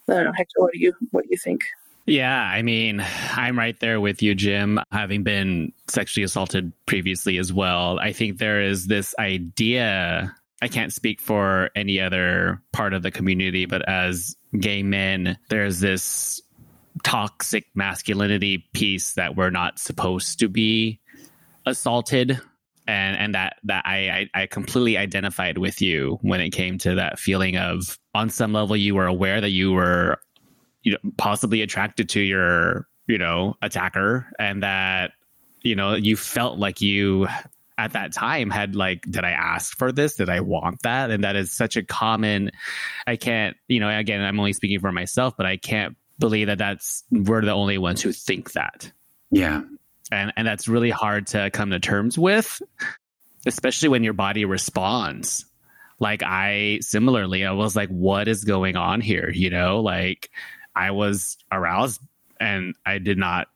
[0.10, 1.62] I don't know, Hector, what do you what do you think?
[2.06, 3.02] Yeah, I mean,
[3.32, 7.98] I'm right there with you, Jim, having been sexually assaulted previously as well.
[7.98, 10.36] I think there is this idea.
[10.62, 15.80] I can't speak for any other part of the community, but as gay men, there's
[15.80, 16.42] this
[17.04, 21.00] toxic masculinity piece that we're not supposed to be
[21.66, 22.40] assaulted.
[22.86, 26.96] And and that that I, I, I completely identified with you when it came to
[26.96, 30.20] that feeling of on some level you were aware that you were
[30.84, 35.12] you know possibly attracted to your you know attacker and that
[35.62, 37.26] you know you felt like you
[37.78, 40.16] at that time had like did i ask for this?
[40.16, 41.10] Did i want that?
[41.10, 42.52] And that is such a common
[43.08, 46.58] i can't you know again i'm only speaking for myself but i can't believe that
[46.58, 48.92] that's we're the only ones who think that.
[49.32, 49.62] Yeah.
[50.12, 52.62] And and that's really hard to come to terms with
[53.46, 55.46] especially when your body responds.
[56.00, 59.30] Like i similarly i was like what is going on here?
[59.34, 60.30] You know like
[60.76, 62.02] i was aroused
[62.40, 63.48] and i did not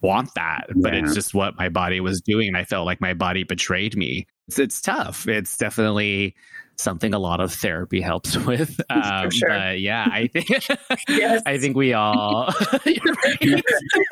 [0.00, 2.48] want that but it's just what my body was doing.
[2.48, 4.26] And i felt like my body betrayed me.
[4.48, 5.26] It's, it's tough.
[5.26, 6.34] It's definitely
[6.76, 9.48] something a lot of therapy helps with um, sure.
[9.48, 10.48] but yeah i think
[11.08, 11.42] Yes.
[11.46, 12.50] i think we all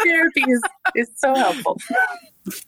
[0.03, 0.63] Therapy is,
[0.95, 1.79] is so helpful.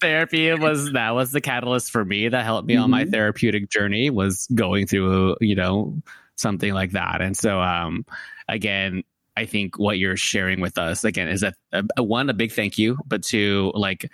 [0.01, 3.11] therapy was that was the catalyst for me that helped me on my Mhm.
[3.13, 6.01] therapeutic journey was going through you know
[6.37, 8.05] something like that and so um
[8.49, 9.03] again
[9.37, 11.55] i think what you're sharing with us again is a,
[11.97, 14.11] a one a big thank you but two like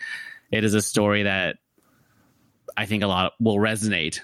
[0.50, 1.56] it is a story that
[2.76, 4.20] i think a lot will resonate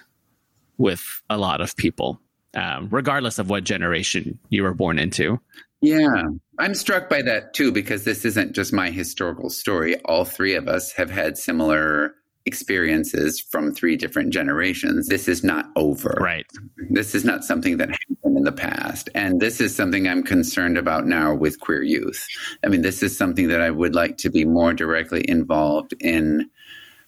[0.77, 2.19] with a lot of people
[2.55, 5.39] um, regardless of what generation you were born into
[5.81, 6.23] Yeah,
[6.57, 9.99] I'm struck by that too because this isn't just my historical story.
[10.05, 12.15] All three of us have had similar
[12.47, 15.07] experiences from three different generations.
[15.07, 16.17] This is not over.
[16.19, 16.45] right
[16.89, 19.09] This is not something that happened in the past.
[19.13, 22.25] And this is something I'm concerned about now with queer youth.
[22.63, 26.49] I mean, this is something that I would like to be more directly involved in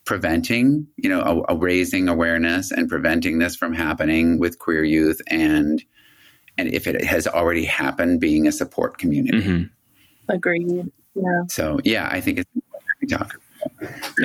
[0.09, 5.21] preventing, you know, a, a raising awareness and preventing this from happening with queer youth
[5.27, 5.83] and
[6.57, 9.39] and if it has already happened, being a support community.
[9.39, 9.69] Mhm.
[10.27, 10.91] Agreed.
[11.13, 11.43] Yeah.
[11.47, 13.39] So yeah, I think it's important we talk.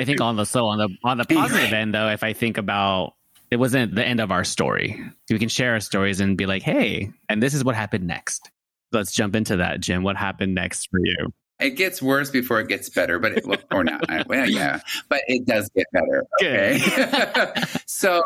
[0.01, 2.57] I think on the so on the on the positive end though, if I think
[2.57, 3.13] about
[3.51, 4.99] it wasn't the end of our story.
[5.29, 8.49] We can share our stories and be like, hey, and this is what happened next.
[8.91, 10.01] Let's jump into that, Jim.
[10.01, 11.31] What happened next for you?
[11.59, 14.03] It gets worse before it gets better, but it, or not.
[14.27, 16.25] Well, yeah, but it does get better.
[16.41, 16.79] Okay.
[17.85, 18.23] so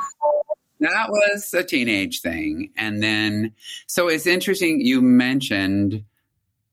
[0.80, 2.72] that was a teenage thing.
[2.76, 3.54] And then,
[3.86, 6.04] so it's interesting you mentioned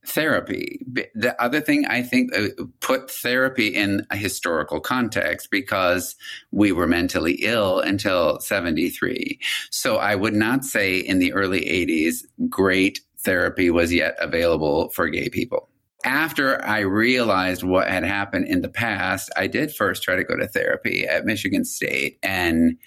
[0.06, 0.80] therapy.
[1.14, 2.48] The other thing I think uh,
[2.80, 6.14] put therapy in a historical context because
[6.52, 9.38] we were mentally ill until 73.
[9.70, 15.08] So I would not say in the early 80s, great therapy was yet available for
[15.08, 15.68] gay people
[16.06, 20.36] after I realized what had happened in the past, I did first try to go
[20.36, 22.18] to therapy at Michigan State.
[22.22, 22.78] And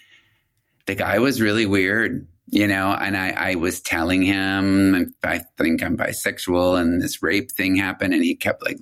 [0.86, 5.82] the guy was really weird, you know, and I, I was telling him, I think
[5.82, 8.14] I'm bisexual, and this rape thing happened.
[8.14, 8.78] And he kept like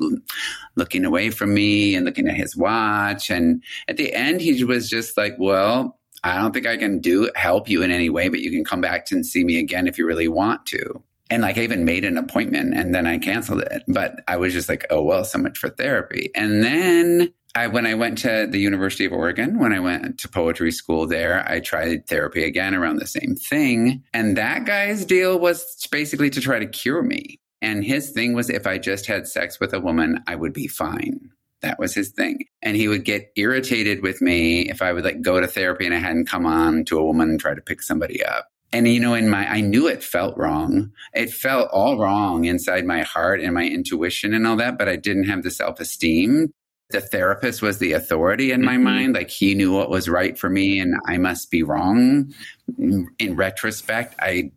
[0.76, 3.30] looking away from me and looking at his watch.
[3.30, 7.30] And at the end, he was just like, well, I don't think I can do
[7.34, 9.98] help you in any way, but you can come back and see me again if
[9.98, 11.02] you really want to.
[11.30, 13.82] And like I even made an appointment and then I canceled it.
[13.86, 16.30] But I was just like, oh well, so much for therapy.
[16.34, 20.28] And then I when I went to the University of Oregon, when I went to
[20.28, 24.04] poetry school there, I tried therapy again around the same thing.
[24.14, 27.40] And that guy's deal was basically to try to cure me.
[27.60, 30.68] And his thing was if I just had sex with a woman, I would be
[30.68, 31.30] fine.
[31.60, 32.44] That was his thing.
[32.62, 35.94] And he would get irritated with me if I would like go to therapy and
[35.94, 38.48] I hadn't come on to a woman and try to pick somebody up.
[38.72, 40.92] And you know, in my, I knew it felt wrong.
[41.14, 44.96] It felt all wrong inside my heart and my intuition and all that, but I
[44.96, 46.52] didn't have the self esteem.
[46.90, 48.82] The therapist was the authority in my Mhm.
[48.82, 49.14] mind.
[49.14, 52.32] Like he knew what was right for me and I must be wrong.
[52.78, 54.52] In retrospect, I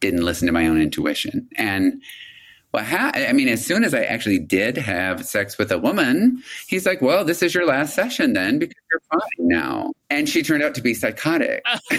[0.00, 1.48] didn't listen to my own intuition.
[1.56, 2.02] And
[2.70, 6.42] what ha- I mean, as soon as I actually did have sex with a woman,
[6.68, 9.92] he's like, well, this is your last session then because you're fine now.
[10.08, 11.62] And she turned out to be psychotic.
[11.66, 11.78] Oh.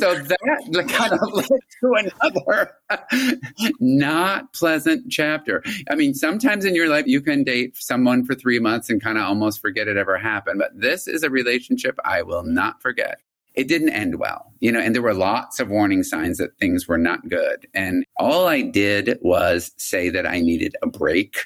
[0.00, 2.72] so that kind of led to another
[3.80, 5.62] not pleasant chapter.
[5.88, 9.18] I mean, sometimes in your life, you can date someone for three months and kind
[9.18, 10.58] of almost forget it ever happened.
[10.58, 13.20] But this is a relationship I will not forget.
[13.58, 16.86] It didn't end well, you know, and there were lots of warning signs that things
[16.86, 17.66] were not good.
[17.74, 21.38] And all I did was say that I needed a break.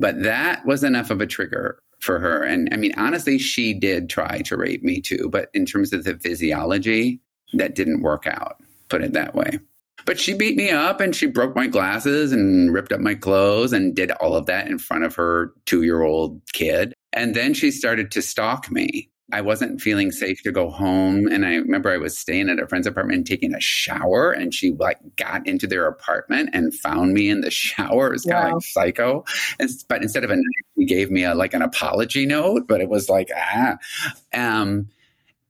[0.00, 2.42] But that was enough of a trigger for her.
[2.42, 5.28] And I mean, honestly, she did try to rape me too.
[5.30, 7.20] But in terms of the physiology,
[7.52, 8.56] that didn't work out,
[8.88, 9.60] put it that way.
[10.06, 13.72] But she beat me up and she broke my glasses and ripped up my clothes
[13.72, 16.94] and did all of that in front of her two year old kid.
[17.12, 19.08] And then she started to stalk me.
[19.32, 21.26] I wasn't feeling safe to go home.
[21.28, 24.52] And I remember I was staying at a friend's apartment and taking a shower, and
[24.52, 28.08] she like got into their apartment and found me in the shower.
[28.08, 28.54] It was kind of Wow.
[28.56, 29.24] like psycho.
[29.58, 30.44] And, but instead of a knife,
[30.78, 33.76] she gave me a like an apology note, but it was like, ah.
[34.34, 34.88] Um,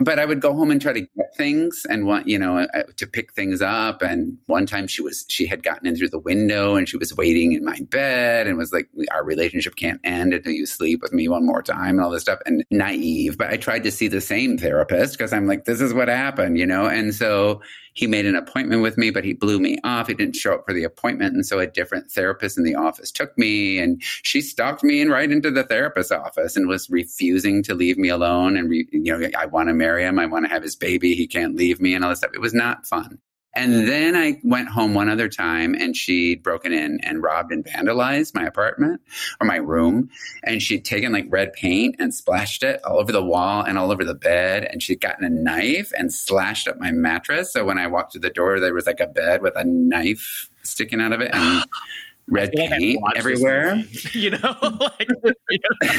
[0.01, 2.83] but I would go home and try to get things and want, you know, uh,
[2.97, 4.03] to pick things up.
[4.03, 7.15] And one time she was, she had gotten in through the window and she was
[7.15, 11.13] waiting in my bed and was like, our relationship can't end until you sleep with
[11.13, 12.41] me one more time and all this stuff.
[12.45, 15.95] And naive, but I tried to see the same therapist because I'm like, this is
[15.95, 16.87] what happened, you know?
[16.87, 17.63] And so
[17.95, 20.09] he made an appointment with me, but he blew me off.
[20.09, 21.35] He didn't show up for the appointment.
[21.35, 25.11] And so a different therapist in the office took me and she stalked me and
[25.11, 28.57] right into the therapist's office and was refusing to leave me alone.
[28.57, 30.19] And, re, you know, I want to marry him.
[30.19, 31.15] I want to have his baby.
[31.15, 32.35] He can't leave me and all this stuff.
[32.35, 33.19] It was not fun.
[33.57, 37.65] And then I went home one other time and she'd broken in and robbed and
[37.65, 39.01] vandalized my apartment
[39.41, 40.11] or my room.
[40.43, 43.93] And she'd taken like red paint and splashed it all over the wall and all
[43.93, 44.65] over the bed.
[44.65, 47.53] And she'd gotten a knife and slashed up my mattress.
[47.53, 50.51] So when I walked through the door, there was like a bed with a knife
[50.63, 51.65] sticking out of it and
[52.29, 53.77] red feel like paint everywhere.
[53.77, 55.09] movie, You know, like,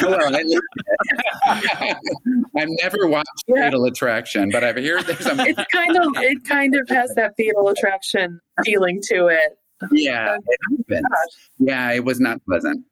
[0.02, 0.60] well, know.
[2.58, 3.66] I've never watched Yeah.
[3.66, 7.34] Fatal Attraction, but I've heard there's a It's kind of it kind of has that
[7.38, 9.58] fatal attraction feeling to it.
[9.92, 10.38] yeah,
[10.88, 11.04] it.
[11.06, 11.28] Oh
[11.60, 12.86] yeah, it was not pleasant.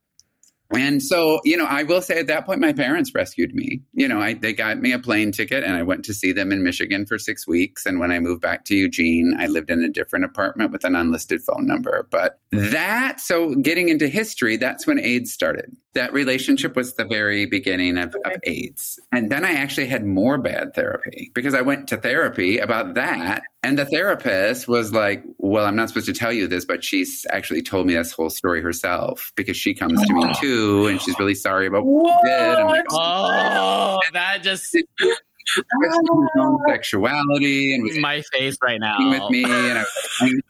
[0.75, 3.81] And so, you know, I will say at that point, my parents rescued me.
[3.93, 6.51] You know, I, they got me a plane ticket and I went to see them
[6.51, 7.85] in Michigan for six weeks.
[7.85, 10.95] And when I moved back to Eugene, I lived in a different apartment with an
[10.95, 12.07] unlisted phone number.
[12.09, 15.75] But that, so getting into history, that's when AIDS started.
[15.93, 18.99] That relationship was the very beginning of, of AIDS.
[19.11, 23.43] And then I actually had more bad therapy because I went to therapy about that.
[23.63, 27.25] And the therapist was like, Well, I'm not supposed to tell you this, but she's
[27.29, 30.33] actually told me this whole story herself because she comes to me oh.
[30.39, 32.55] too and she's really sorry about what she did.
[32.55, 32.97] I'm like, oh.
[32.97, 36.57] oh, that just own ah.
[36.67, 38.97] sexuality and my face right now.
[39.09, 39.85] with me and I
[40.19, 40.41] was, hanging,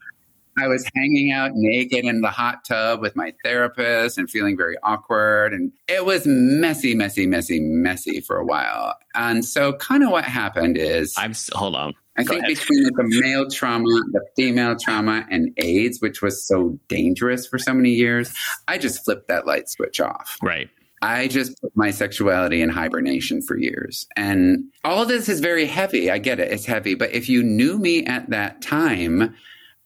[0.58, 4.76] I was hanging out naked in the hot tub with my therapist and feeling very
[4.82, 10.10] awkward and it was messy messy messy messy for a while and so kind of
[10.10, 11.94] what happened is I'm s- hold on.
[12.16, 12.56] I Go think ahead.
[12.56, 17.74] between the male trauma, the female trauma, and AIDS, which was so dangerous for so
[17.74, 18.32] many years,
[18.68, 20.38] I just flipped that light switch off.
[20.40, 20.70] Right.
[21.02, 24.06] I just put my sexuality in hibernation for years.
[24.16, 26.08] And all of this is very heavy.
[26.08, 26.52] I get it.
[26.52, 26.94] It's heavy.
[26.94, 29.34] But if you knew me at that time,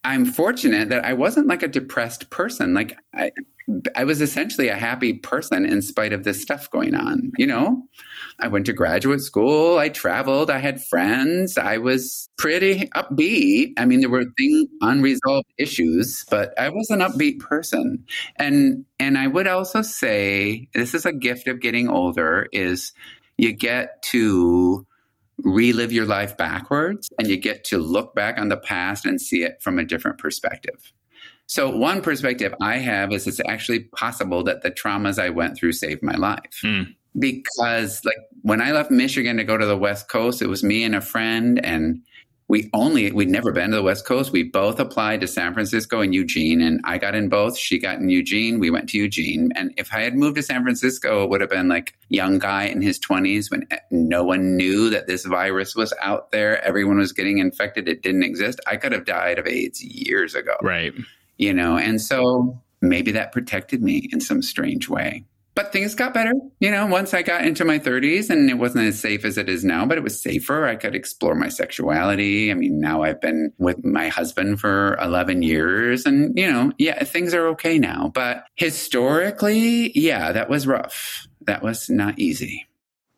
[0.08, 2.72] I'm fortunate that I wasn't like a depressed person.
[2.72, 3.30] Like I,
[3.94, 7.30] I was essentially a happy person in spite of this stuff going on.
[7.36, 7.82] You know,
[8.38, 9.76] I went to graduate school.
[9.76, 10.48] I traveled.
[10.48, 11.58] I had friends.
[11.58, 13.74] I was pretty upbeat.
[13.76, 18.02] I mean, there were things, unresolved issues, but I was an upbeat person.
[18.36, 22.94] And and I would also say this is a gift of getting older is
[23.36, 24.86] you get to
[25.44, 29.42] relive your life backwards and you get to look back on the past and see
[29.42, 30.92] it from a different perspective.
[31.46, 35.72] So one perspective I have is it's actually possible that the traumas I went through
[35.72, 36.60] saved my life.
[36.62, 36.94] Mm.
[37.18, 40.84] Because like when I left Michigan to go to the West Coast, it was me
[40.84, 42.02] and a friend and
[42.48, 44.32] we only we'd never been to the West Coast.
[44.32, 47.58] We both applied to San Francisco and Eugene, and I got in both.
[47.58, 48.58] She got in Eugene.
[48.58, 51.50] We went to Eugene, and if I had moved to San Francisco, it would have
[51.50, 55.92] been like young guy in his twenties when no one knew that this virus was
[56.00, 56.64] out there.
[56.64, 57.86] Everyone was getting infected.
[57.86, 58.60] It didn't exist.
[58.66, 60.94] I could have died of AIDS years ago, Right.
[61.36, 61.76] you know.
[61.76, 65.24] And so maybe that protected me in some strange way.
[65.58, 68.84] But things got better, you know, once I got into my 30s and it wasn't
[68.84, 70.64] as safe as it is now, but it was safer.
[70.64, 72.52] I could explore my sexuality.
[72.52, 77.02] I mean, now I've been with my husband for 11 years and, you know, yeah,
[77.02, 78.12] things are okay now.
[78.14, 81.26] But historically, yeah, that was rough.
[81.40, 82.68] That was not easy.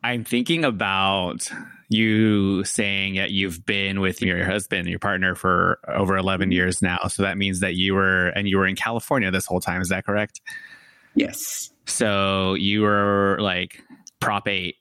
[0.01, 1.47] I'm thinking about
[1.89, 7.01] you saying that you've been with your husband, your partner for over 11 years now.
[7.07, 9.79] So that means that you were, and you were in California this whole time.
[9.79, 10.41] Is that correct?
[11.13, 11.70] Yes.
[11.85, 13.81] So you were like
[14.19, 14.75] Prop 8.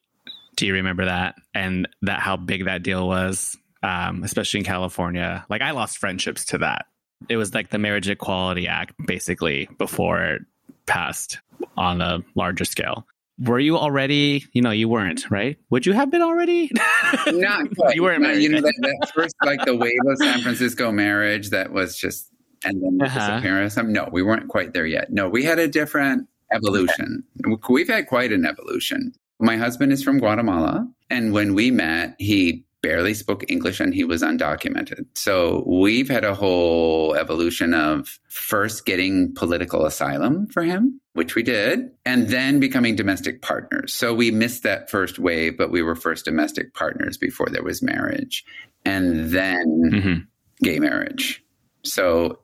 [0.57, 1.37] Do you remember that?
[1.55, 5.45] And that how big that deal was, um, especially in California.
[5.49, 6.87] Like I lost friendships to that.
[7.29, 10.43] It was like the Marriage Equality Act, basically, before it
[10.87, 11.39] passed
[11.77, 13.07] on a larger scale.
[13.39, 15.57] Were you already, you know, you weren't, right?
[15.71, 16.71] Would you have been already?
[17.27, 17.95] Not quite.
[17.97, 21.51] You weren't No, You know, that, that first, like the wave of San Francisco marriage,
[21.51, 22.29] that was just,
[22.65, 23.19] and then the Uh-huh.
[23.19, 23.77] disappearance.
[23.79, 25.11] No, we weren't quite there yet.
[25.11, 27.25] No, we had a different evolution.
[27.69, 29.13] We've had quite an evolution.
[29.39, 30.87] My husband is from Guatemala.
[31.09, 35.05] And when we met, he barely spoke English and he was undocumented.
[35.15, 41.43] So we've had a whole evolution of first getting political asylum for him, which we
[41.43, 43.93] did, and then becoming domestic partners.
[43.93, 47.83] So we missed that first wave, but we were first domestic partners before there was
[47.83, 48.45] marriage
[48.85, 50.21] and then mm-hmm.
[50.63, 51.45] gay marriage.
[51.85, 52.41] So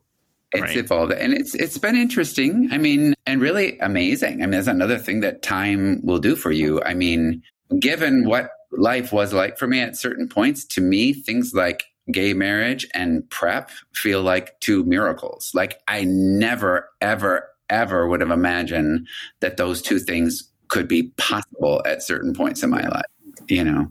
[0.53, 0.77] it's right.
[0.77, 2.69] evolved and it's it's been interesting.
[2.71, 4.41] I mean, and really amazing.
[4.41, 6.81] I mean, that's another thing that time will do for you.
[6.83, 7.43] I mean,
[7.79, 12.33] given what life was like for me at certain points, to me, things like gay
[12.33, 15.51] marriage and PrEP feel like two miracles.
[15.53, 19.07] Like I never, ever, ever would have imagined
[19.41, 23.05] that those two things could be possible at certain points in my life,
[23.47, 23.87] you know?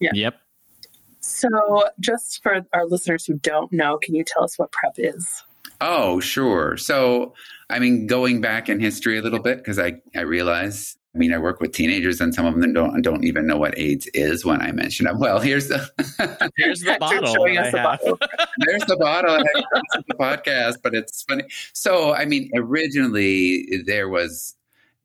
[0.00, 0.10] Yeah.
[0.14, 0.40] Yep.
[1.20, 5.44] So, just for our listeners who don't know, can you tell us what PrEP is?
[5.80, 6.76] Oh, sure.
[6.76, 7.34] So,
[7.68, 11.34] I mean, going back in history a little bit, because I, I realize I mean,
[11.34, 14.44] I work with teenagers, and some of them don't don't even know what AIDS is
[14.44, 15.18] when I mention them.
[15.18, 15.78] Well, here's the
[16.56, 17.44] here's the bottle.
[17.44, 18.18] There's the bottle.
[18.58, 19.38] There's the bottle.
[20.06, 21.44] the podcast, but it's funny.
[21.72, 24.54] So, I mean, originally there was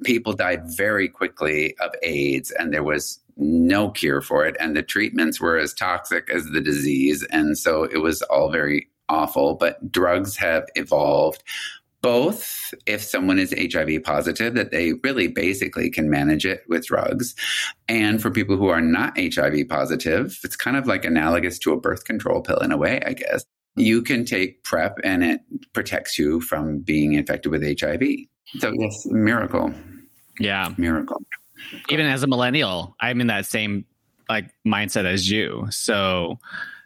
[0.04, 4.84] people died very quickly of AIDS, and there was no cure for it, and the
[4.84, 9.56] treatments were as toxic as the disease, and so it was all very awful.
[9.56, 11.44] But drugs have evolved
[12.06, 17.34] both if someone is HIV positive, that they really basically can manage it with drugs.
[17.88, 21.80] And for people who are not HIV positive, it's kind of like analogous to a
[21.80, 23.44] birth control pill in a way, I guess.
[23.76, 25.42] You can take PrEP and it
[25.74, 28.04] protects you from being infected with HIV.
[28.60, 29.74] So, yes, miracle.
[30.40, 30.76] Yeah.
[30.78, 31.24] Miracle.
[31.90, 33.84] Even as a millennial, I'm in that same
[34.30, 35.66] like mindset as you.
[35.72, 36.38] So,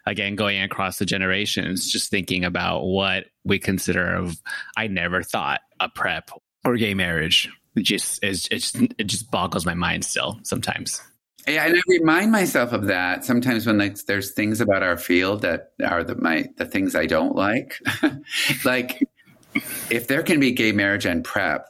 [0.06, 4.40] again going across the generations just thinking about what we consider of
[4.76, 6.30] i never thought a PrEP
[6.64, 11.00] or gay marriage it just just, it just boggles my mind still sometimes
[11.48, 15.42] yeah, and I remind myself of that sometimes when like there's things about our field
[15.42, 17.80] that are the my the things I don't like.
[18.64, 19.02] like
[19.90, 21.66] if there can be gay marriage and PrEP,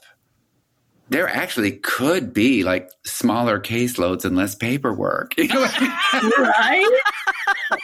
[1.11, 5.35] there actually could be like smaller caseloads and less paperwork.
[5.41, 5.67] You know
[6.39, 7.01] right?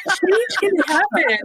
[0.08, 1.38] Change can happen.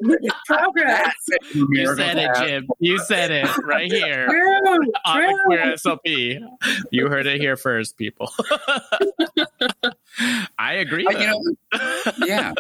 [0.46, 1.16] Progress.
[1.54, 2.68] You said it, Jim.
[2.80, 4.80] You said it right here true, on
[5.16, 5.28] true.
[5.28, 6.40] the Queer SLP.
[6.92, 8.30] You heard it here first, people.
[10.60, 11.08] I agree.
[11.10, 11.40] You know,
[12.26, 12.54] yeah.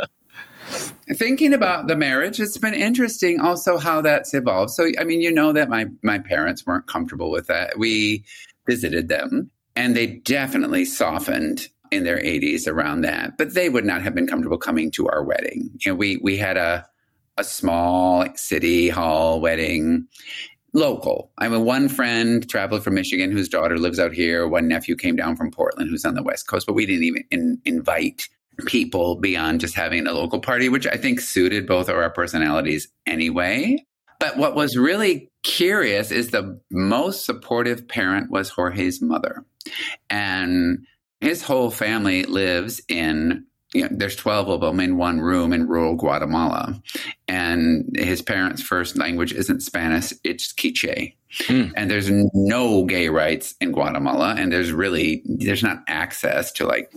[1.13, 4.72] Thinking about the marriage, it's been interesting also how that's evolved.
[4.72, 7.78] So, I mean, you know that my my parents weren't comfortable with that.
[7.78, 8.24] We
[8.72, 14.01] visited them and they definitely softened in their 80s around that but they would not
[14.01, 15.69] have been comfortable coming to our wedding.
[15.80, 16.88] You know we we had a
[17.38, 20.07] a small city hall wedding
[20.74, 21.32] local.
[21.38, 24.47] I mean one friend traveled from michigan whose daughter lives out here.
[24.47, 27.24] One nephew came down from portland who's on the west coast but we didn't even
[27.30, 28.30] in, invite
[28.65, 32.88] people beyond just having a local party which i think suited both of our personalities
[33.07, 33.76] anyway
[34.22, 39.43] but what was really curious is the most supportive parent was Jorge's mother.
[40.11, 40.86] And
[41.19, 45.67] his whole family lives in you know, there's 12 of them in one room in
[45.67, 46.80] rural Guatemala.
[47.28, 51.15] And his parents' first language isn't Spanish, it's Quiche.
[51.47, 51.69] Hmm.
[51.76, 54.36] And there's no gay rights in Guatemala.
[54.38, 56.93] And there's really, there's not access to like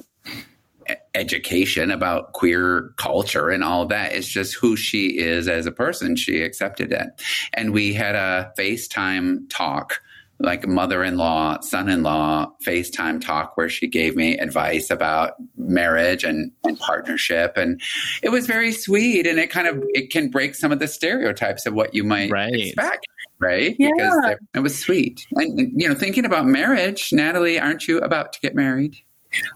[1.15, 4.13] education about queer culture and all that.
[4.13, 6.17] It's just who she is as a person.
[6.17, 7.09] She accepted it.
[7.53, 10.01] And we had a FaceTime talk,
[10.41, 15.35] like mother in law, son in law FaceTime talk, where she gave me advice about
[15.57, 17.57] marriage and, and partnership.
[17.57, 17.81] And
[18.23, 19.27] it was very sweet.
[19.27, 22.31] And it kind of, it can break some of the stereotypes of what you might
[22.31, 22.53] right.
[22.53, 23.07] expect
[23.41, 23.77] right?
[23.79, 23.91] Yeah.
[23.97, 25.27] Because it was sweet.
[25.33, 28.97] And, you know, thinking about marriage, Natalie, aren't you about to get married?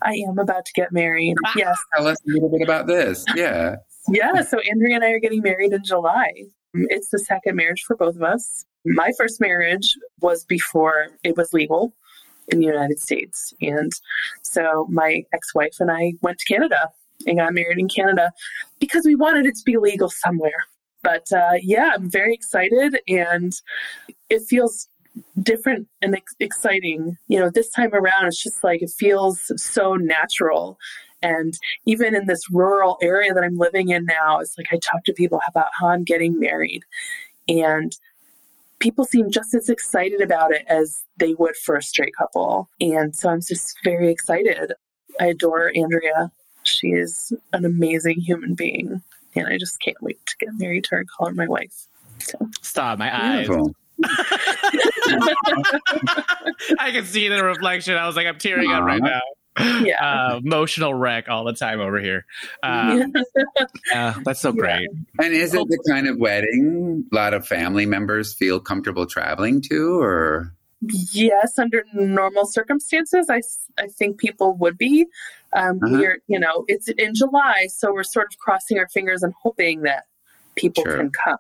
[0.03, 1.37] I am about to get married.
[1.57, 1.77] Yes.
[1.95, 3.25] Tell us a little bit about this.
[3.37, 3.77] Yeah.
[4.09, 4.43] yeah.
[4.43, 6.33] So Andrea and I are getting married in July.
[6.75, 8.65] It's the second marriage for both of us.
[8.85, 11.95] My first marriage was before it was legal
[12.49, 13.53] in the United States.
[13.61, 13.93] And
[14.43, 16.91] so my ex wife and I went to Canada
[17.27, 18.33] and got married in Canada
[18.81, 20.65] because we wanted it to be legal somewhere.
[21.03, 23.53] But uh, yeah, I'm very excited and
[24.31, 24.89] it feels
[25.43, 27.17] different and ex- exciting.
[27.29, 30.79] You know, this time around, it's just like it feels so natural.
[31.23, 31.55] And
[31.87, 35.13] even in this rural area that I'm living in now, it's like I talk to
[35.13, 36.83] people about how I'm getting married.
[37.49, 37.97] And
[38.79, 42.69] people seem just as excited about it as they would for a straight couple.
[42.81, 44.73] And so I'm just very excited.
[45.21, 46.31] I adore Andrea.
[46.63, 49.03] She is an amazing human being.
[49.35, 51.87] And I just can't wait to get married to her and call her my wife.
[52.19, 52.39] So.
[52.63, 53.49] Stop, my eyes.
[56.79, 57.97] I can see the reflection.
[57.97, 59.21] I was like, I'm tearing up right now.
[59.83, 60.01] Yeah.
[60.05, 62.25] uh, emotional wreck all the time over here.
[62.63, 63.01] Uh,
[63.91, 64.61] yeah, that's so Yeah.
[64.61, 64.89] great.
[65.21, 69.61] And is it the kind of wedding a lot of family members feel comfortable traveling
[69.63, 70.55] to, or
[71.13, 73.41] yes, under normal circumstances, I,
[73.83, 75.07] I think people would be.
[75.55, 75.97] Um, Uh-huh.
[75.99, 79.83] We're, you know, it's in July, so we're sort of crossing our fingers and hoping
[79.83, 80.05] that
[80.55, 80.99] people Sure.
[80.99, 81.37] can come.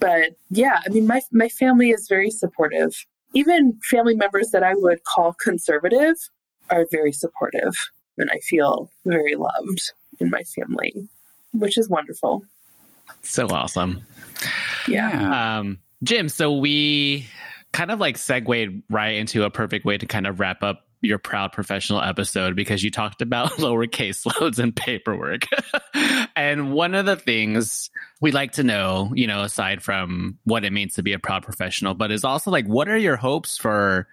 [0.00, 2.94] But yeah, I mean, my my family is very supportive.
[3.34, 6.16] Even family members that I would call conservative
[6.70, 7.74] are very supportive,
[8.16, 11.08] and I feel very loved in my family,
[11.52, 12.44] which is wonderful.
[13.22, 14.02] So awesome.
[14.86, 15.58] Yeah.
[15.58, 17.26] Um, Jim, so we
[17.72, 21.18] kind of like segued right into a perfect way to kind of wrap up your
[21.18, 25.42] proud professional episode because you talked about lower caseloads and paperwork.
[26.36, 27.90] and one of the things
[28.20, 31.42] we like to know, you know, aside from what it means to be a proud
[31.42, 34.08] professional, but is also like, what are your hopes for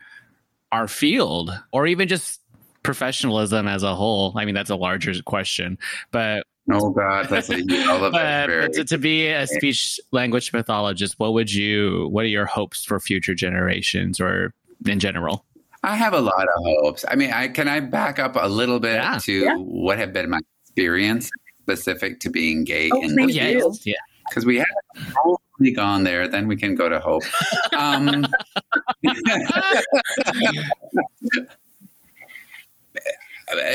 [0.72, 2.42] our field or even just
[2.84, 4.34] professionalism as a whole?
[4.36, 5.78] I mean, that's a larger question,
[6.12, 7.56] but oh God, that's a,
[7.90, 12.08] all of but that's very to, to be a speech language pathologist, what would you?
[12.12, 14.54] What are your hopes for future generations, or
[14.86, 15.46] in general?
[15.86, 17.06] I have a lot of hopes.
[17.08, 19.20] I mean, I can I back up a little bit Yeah.
[19.24, 19.56] to Yeah.
[19.58, 21.30] what have been my experience
[21.62, 23.94] specific to being gay Oh, in please the field yeah.
[24.28, 26.28] because we haven't totally gone there.
[26.28, 27.24] Then we can go to hope.
[27.78, 28.26] Um,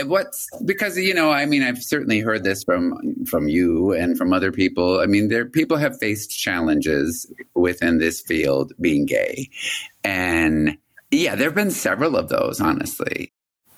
[0.06, 4.32] what's because you know i mean i've certainly heard this from from you and from
[4.32, 9.48] other people i mean there people have faced challenges within this field being gay
[10.02, 10.76] and
[11.10, 13.32] yeah there have been several of those honestly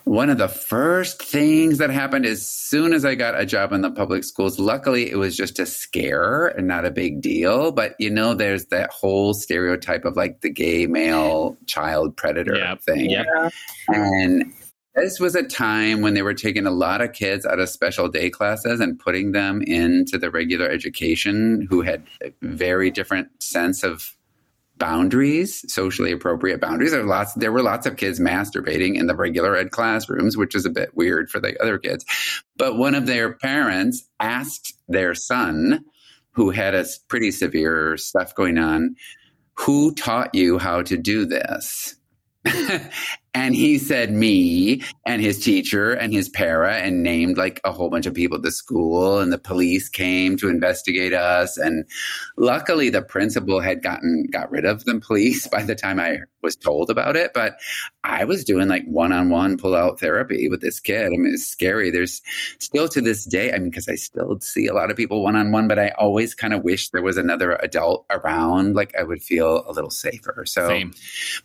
[0.05, 3.81] one of the first things that happened as soon as i got a job in
[3.83, 7.95] the public schools luckily it was just a scare and not a big deal but
[7.99, 12.83] you know there's that whole stereotype of like the gay male child predator Yep.
[12.83, 13.27] thing Yep.
[13.35, 13.49] Yeah.
[13.89, 14.53] and
[14.95, 18.09] this was a time when they were taking a lot of kids out of special
[18.09, 23.83] day classes and putting them into the regular education who had a very different sense
[23.85, 24.15] of
[24.83, 26.91] boundaries, socially appropriate boundaries.
[26.91, 30.57] There were lots there were lots of kids masturbating in the regular ed classrooms, which
[30.57, 32.05] is a bit weird for the other kids.
[32.57, 35.85] But one of their parents asked their son,
[36.33, 38.97] who had a pretty severe stuff going on,
[39.55, 41.95] who taught you how to do this?
[43.35, 47.89] and he said me and his teacher and his para and named like a whole
[47.89, 49.21] bunch of people at the school.
[49.21, 51.57] And the police came to investigate us.
[51.57, 51.87] And
[52.37, 56.57] luckily the principal had gotten got rid of the police by the time i was
[56.57, 57.59] told about it but
[58.05, 61.07] i was doing like one-on-one pull-out therapy with this kid.
[61.07, 61.91] I mean it's scary.
[61.91, 62.21] There's
[62.59, 65.69] still to this day i mean because i still see a lot of people one-on-one
[65.69, 69.65] but i always kind of wish there was another adult around like i would feel
[69.67, 70.45] a little safer.
[70.47, 70.93] So Same.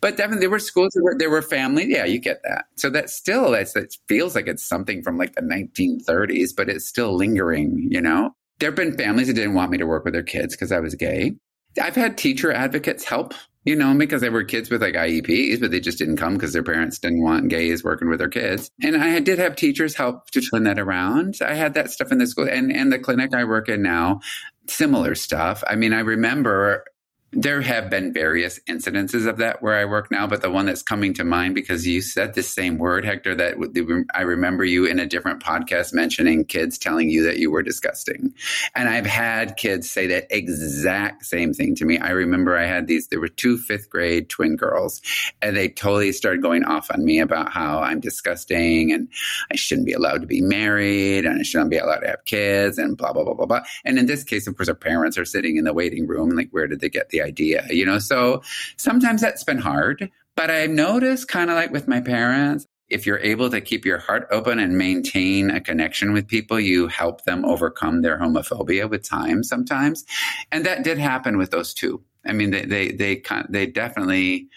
[0.00, 1.86] but definitely there were schools there were, there were family.
[1.88, 2.66] Yeah you get that.
[2.76, 6.86] So that still that's it feels like it's something from like the 1930s but it's
[6.86, 8.34] still lingering you know?
[8.58, 10.80] There have been families that didn't want me to work with their kids because i
[10.80, 11.36] was gay.
[11.80, 13.34] I've had teacher advocates help
[13.64, 16.52] you know because they were kids with like ieps but they just didn't come because
[16.52, 18.70] their parents didn't want gays working with their kids.
[18.82, 21.36] And i did have teachers help to turn that around.
[21.40, 24.20] I had that stuff in the school and and the clinic i work in now
[24.68, 25.62] similar stuff.
[25.66, 26.84] I mean i remember
[27.32, 30.82] there have been various incidences of that where I work now, but the one that's
[30.82, 34.98] coming to mind because you said the same word, Hector, that I remember you in
[34.98, 38.32] a different podcast mentioning kids telling you that you were disgusting.
[38.74, 41.98] And I've had kids say that exact same thing to me.
[41.98, 45.02] I remember I had these, there were two fifth grade twin girls,
[45.42, 49.06] and they totally started going off on me about how I'm disgusting and
[49.52, 52.78] I shouldn't be allowed to be married and I shouldn't be allowed to have kids
[52.78, 53.60] and blah, blah, blah, blah, blah.
[53.84, 56.30] And in this case, of course, our parents are sitting in the waiting room.
[56.30, 57.98] Like, where did they get the idea, you know?
[57.98, 58.42] So
[58.76, 60.10] sometimes that's been hard.
[60.36, 63.98] But I've noticed, kind of like with my parents, if you're able to keep your
[63.98, 69.02] heart open and maintain a connection with people, you help them overcome their homophobia with
[69.02, 70.04] time sometimes.
[70.50, 72.02] And that did happen with those two.
[72.24, 74.48] I mean, they they they they definitely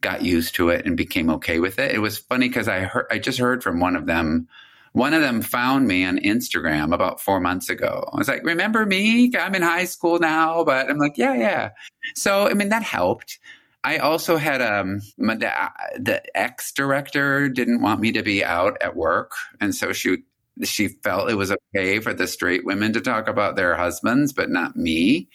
[0.00, 1.94] got used to it and became okay with it.
[1.94, 4.48] It was funny because I heard I just heard from one of them
[4.92, 8.08] one of them found me on Instagram about four months ago.
[8.12, 9.32] I was like, remember me?
[9.38, 11.70] I'm in high school now, but I'm like, yeah, yeah.
[12.14, 13.38] So, I mean, that helped.
[13.84, 18.96] I also had um the, the ex director didn't want me to be out at
[18.96, 20.18] work, and so she
[20.64, 24.50] she felt it was okay for the straight women to talk about their husbands, but
[24.50, 25.28] not me.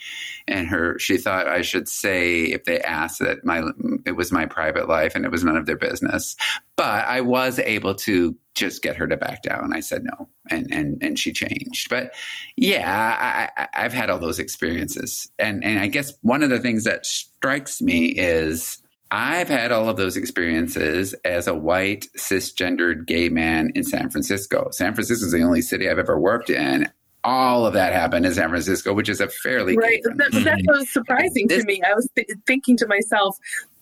[0.47, 3.63] And her, she thought I should say if they asked that my
[4.05, 6.35] it was my private life and it was none of their business.
[6.75, 9.73] But I was able to just get her to back down.
[9.73, 11.89] I said no, and and and she changed.
[11.89, 12.13] But
[12.55, 16.83] yeah, I, I've had all those experiences, and and I guess one of the things
[16.83, 18.82] that strikes me is
[19.13, 24.69] I've had all of those experiences as a white cisgendered gay man in San Francisco.
[24.71, 26.89] San Francisco is the only city I've ever worked in.
[27.23, 30.01] All of that happened in San Francisco, which is a fairly right.
[30.03, 30.65] That, that mm-hmm.
[30.67, 31.79] was surprising this, to me.
[31.87, 33.37] I was th- thinking to myself,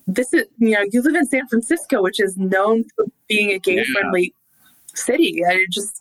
[0.06, 3.58] this is you know you live in San Francisco, which is known for being a
[3.58, 4.96] gay friendly yeah.
[4.96, 5.46] city.
[5.50, 5.98] I just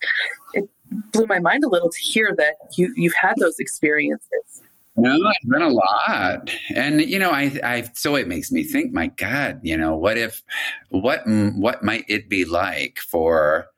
[0.54, 0.68] it
[1.12, 4.59] blew my mind a little to hear that you you've had those experiences.
[5.00, 8.92] No, it's been a lot, and you know, I, I, so it makes me think.
[8.92, 10.42] My God, you know, what if,
[10.90, 13.68] what, what might it be like for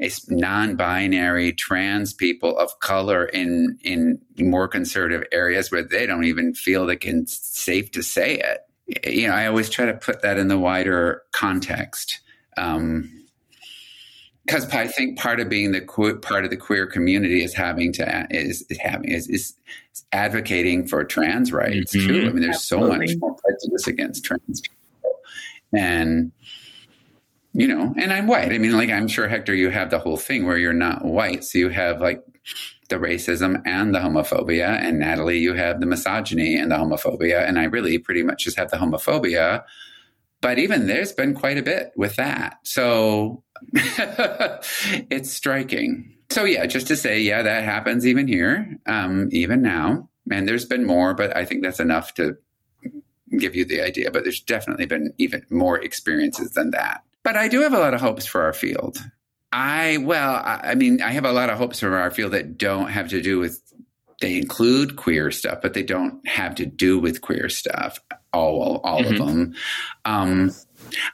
[0.00, 6.54] a non-binary trans people of color in in more conservative areas where they don't even
[6.54, 9.10] feel they can safe to say it?
[9.12, 12.20] You know, I always try to put that in the wider context.
[12.56, 13.17] Um,
[14.48, 15.82] because I think part of being the
[16.22, 19.54] part of the queer community is having to is, is having is, is
[20.12, 22.08] advocating for trans rights mm-hmm.
[22.08, 22.26] too.
[22.26, 23.08] I mean, there's Absolutely.
[23.08, 25.20] so much more prejudice against trans people,
[25.74, 26.32] and
[27.52, 28.50] you know, and I'm white.
[28.50, 31.44] I mean, like I'm sure Hector, you have the whole thing where you're not white,
[31.44, 32.22] so you have like
[32.88, 37.58] the racism and the homophobia, and Natalie, you have the misogyny and the homophobia, and
[37.58, 39.64] I really pretty much just have the homophobia.
[40.40, 42.58] But even there's been quite a bit with that.
[42.62, 46.14] So it's striking.
[46.30, 50.08] So yeah, just to say, yeah, that happens even here, um, even now.
[50.30, 52.36] And there's been more, but I think that's enough to
[53.36, 54.10] give you the idea.
[54.10, 57.02] But there's definitely been even more experiences than that.
[57.24, 58.98] But I do have a lot of hopes for our field.
[59.50, 62.58] I well, I, I mean, I have a lot of hopes for our field that
[62.58, 63.62] don't have to do with
[64.20, 68.00] they include queer stuff, but they don't have to do with queer stuff.
[68.32, 69.22] All all mm-hmm.
[69.22, 69.54] of them.
[70.04, 70.52] Um,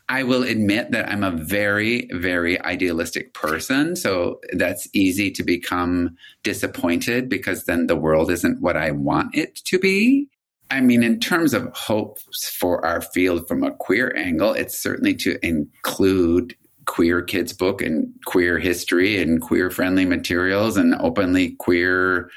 [0.09, 3.97] I will admit that I'm a very, very idealistic person.
[3.97, 9.57] So that's easy to become disappointed because then the world isn't what I want it
[9.57, 10.29] to be.
[10.71, 15.15] I mean, in terms of hopes for our field from a queer angle, it's certainly
[15.17, 16.57] to include
[16.87, 22.31] queer kids book and queer history and queer friendly materials and openly queer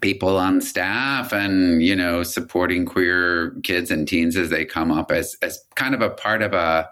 [0.00, 5.10] people on staff and you know supporting queer kids and teens as they come up
[5.10, 6.88] as as kind of a part of a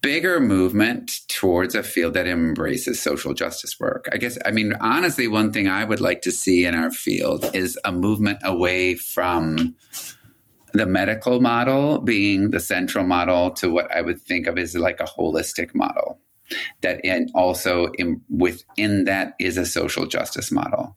[0.00, 4.06] bigger movement towards a field that embraces social justice work.
[4.12, 7.50] I guess I mean honestly one thing I would like to see in our field
[7.54, 9.74] is a movement away from
[10.74, 15.00] the medical model being the central model to what I would think of as like
[15.00, 16.18] a holistic model
[16.82, 20.96] that and also in, within that is a social justice model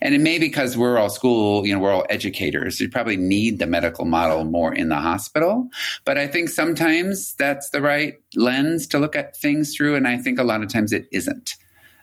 [0.00, 2.80] and it may be because we're all school, you know, we're all educators.
[2.80, 5.68] You probably need the medical model more in the hospital.
[6.04, 9.96] But I think sometimes that's the right lens to look at things through.
[9.96, 11.56] And I think a lot of times it isn't.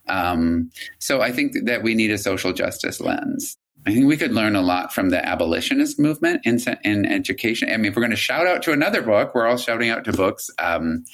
[0.08, 3.58] Um, so I think that we need a social justice lens.
[3.86, 7.70] I think we could learn a lot from the abolitionist movement in, in education.
[7.70, 10.04] I mean, if we're going to shout out to another book, we're all shouting out
[10.06, 10.52] to books.
[10.60, 11.06] Um,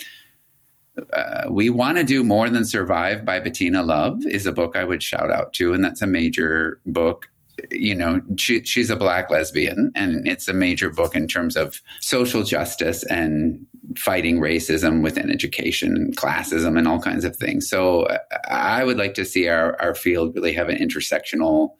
[1.13, 4.83] uh, we want to do more than survive by bettina love is a book i
[4.83, 7.29] would shout out to and that's a major book.
[7.71, 11.81] You know she, she's a black lesbian and it's a major book in terms of
[12.01, 13.65] social justice and
[13.97, 17.67] fighting racism within education and classism and all kinds of things.
[17.67, 21.73] So uh, i would like to see our, our field really have an intersectional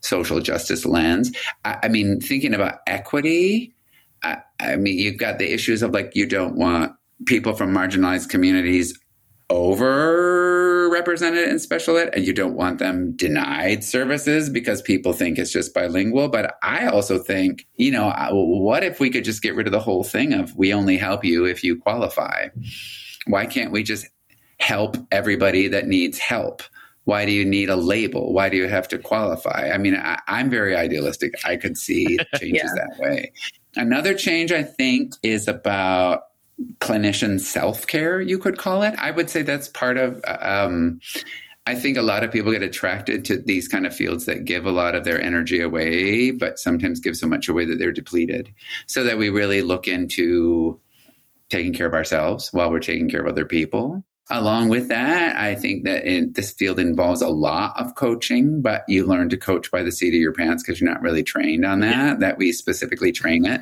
[0.00, 1.30] social justice lens.
[1.66, 3.74] I, I mean thinking about equity
[4.22, 6.92] I, I mean you've got the issues of like you don't want
[7.26, 8.98] people from marginalized communities
[9.52, 15.52] overrepresented in special ed and you don't want them denied services because people think it's
[15.52, 16.28] just bilingual.
[16.28, 19.80] But i also think you know what if we could just get rid of the
[19.80, 22.48] whole thing of we only help you if you qualify.
[23.26, 24.06] Why can't we just
[24.58, 26.62] help everybody that needs help?
[27.04, 28.32] Why do you need a label?
[28.32, 29.70] Why do you have to qualify?
[29.70, 31.34] I mean I, am very idealistic.
[31.44, 32.86] I could see changes yeah.
[32.86, 33.32] that way.
[33.76, 36.31] Another change i think is about
[36.80, 38.94] clinician self care, you could call it.
[38.98, 40.22] I would say that's part of.
[40.26, 41.00] Um,
[41.64, 44.66] I think a lot of people get attracted to these kind of fields that give
[44.66, 48.52] a lot of their energy away, but sometimes give so much away that they're depleted.
[48.86, 50.80] So that we really look into
[51.50, 54.04] taking care of ourselves while we're taking care of other people.
[54.30, 58.84] Along with that, I think that in, this field involves a lot of coaching, but
[58.88, 61.64] you learn to coach by the seat of your pants because you're not really trained
[61.64, 62.20] on that.
[62.20, 63.60] That we specifically train it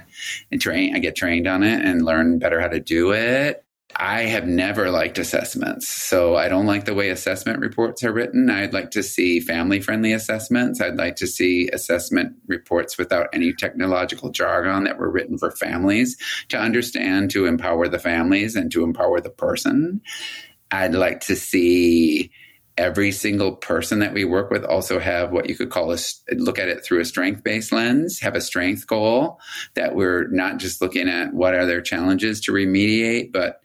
[0.53, 0.95] and train.
[0.95, 3.65] I get trained on it and learn better how to do it.
[3.97, 5.89] I have never liked assessments.
[5.89, 8.49] So I don't like the way assessment reports are written.
[8.49, 10.81] I'd like to see family friendly assessments.
[10.81, 16.17] I'd like to see assessment reports without any technological jargon that were written for families
[16.49, 20.01] to understand, to empower the families and to empower the person.
[20.71, 22.31] I'd like to see
[22.77, 25.99] every single person that we work with also have what you could call a
[26.33, 29.39] look at it through a strength based lens, have a strength goal
[29.75, 33.61] that we're not just looking at what are their challenges to remediate, but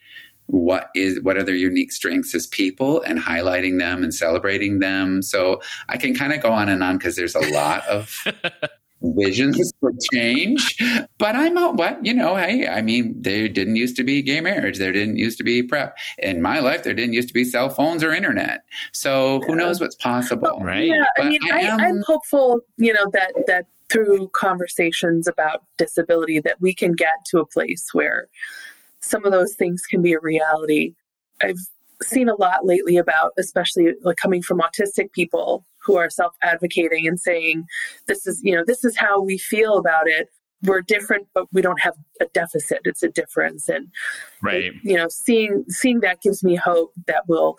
[0.48, 5.22] what is what are their unique strengths as people and highlighting them and celebrating them.
[5.22, 8.14] So i can kind of go on and on because there's a lot of
[9.02, 10.78] visions for change.
[11.18, 12.36] But I'm a, what you know.
[12.36, 14.78] Hey, I mean, there didn't used to be gay marriage.
[14.78, 15.98] There didn't used to be PrEP.
[16.20, 18.64] In my life, there didn't used to be cell phones or internet.
[18.92, 20.88] So who knows what's possible, right?
[20.88, 25.28] Yeah, But I mean, I I, am- I'm hopeful, you know, that that through conversations
[25.28, 28.28] about disability, that we can get to a place where
[29.00, 30.96] some of those things can be a reality.
[31.42, 31.60] I've
[32.02, 37.20] seen a lot lately about, especially like coming from autistic people who are self-advocating and
[37.20, 37.66] saying,
[38.08, 40.30] "This is, you know, this is how we feel about it."
[40.64, 42.80] We're different, but we don't have a deficit.
[42.86, 43.92] It's a difference, and
[44.42, 44.72] Right.
[44.84, 47.58] you know seeing seeing that gives me hope that will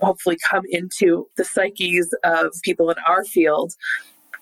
[0.00, 3.74] hopefully come into the psyches of people in our field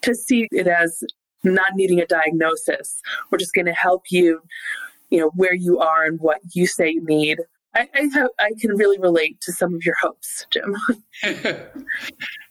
[0.03, 1.03] to see it as
[1.45, 3.01] not needing a diagnosis
[3.31, 4.43] we're just going to help you
[5.09, 7.41] you know where you are and what you say you need
[7.75, 10.75] I, I have I can really relate to some of your hopes, Jim.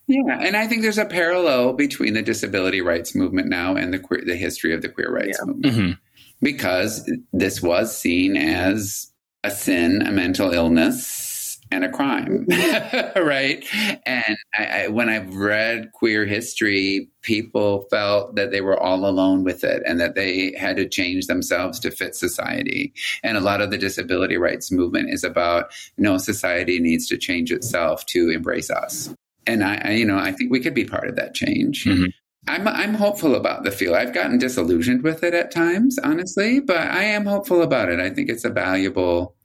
[0.07, 3.99] yeah, and I think there's a parallel between the disability rights movement now and the
[3.99, 5.45] queer, the history of the queer rights Yeah.
[5.45, 5.97] movement Mhm.
[6.41, 9.11] because this was seen as
[9.43, 12.45] a sin, a mental illness, and a crime,
[13.15, 13.65] right?
[14.05, 19.43] And I, I, when I've read queer history, people felt that they were all alone
[19.43, 22.93] with it and that they had to change themselves to fit society.
[23.23, 27.51] And a lot of the disability rights movement is about no, society needs to change
[27.51, 29.13] itself to embrace us.
[29.47, 31.85] And I, I you know, I think we could be part of that change.
[31.85, 32.11] Mhm.
[32.47, 33.95] I'm I'm hopeful about the field.
[33.95, 37.99] I've gotten disillusioned with it at times, honestly, but I am hopeful about it.
[37.99, 39.35] I think it's a valuable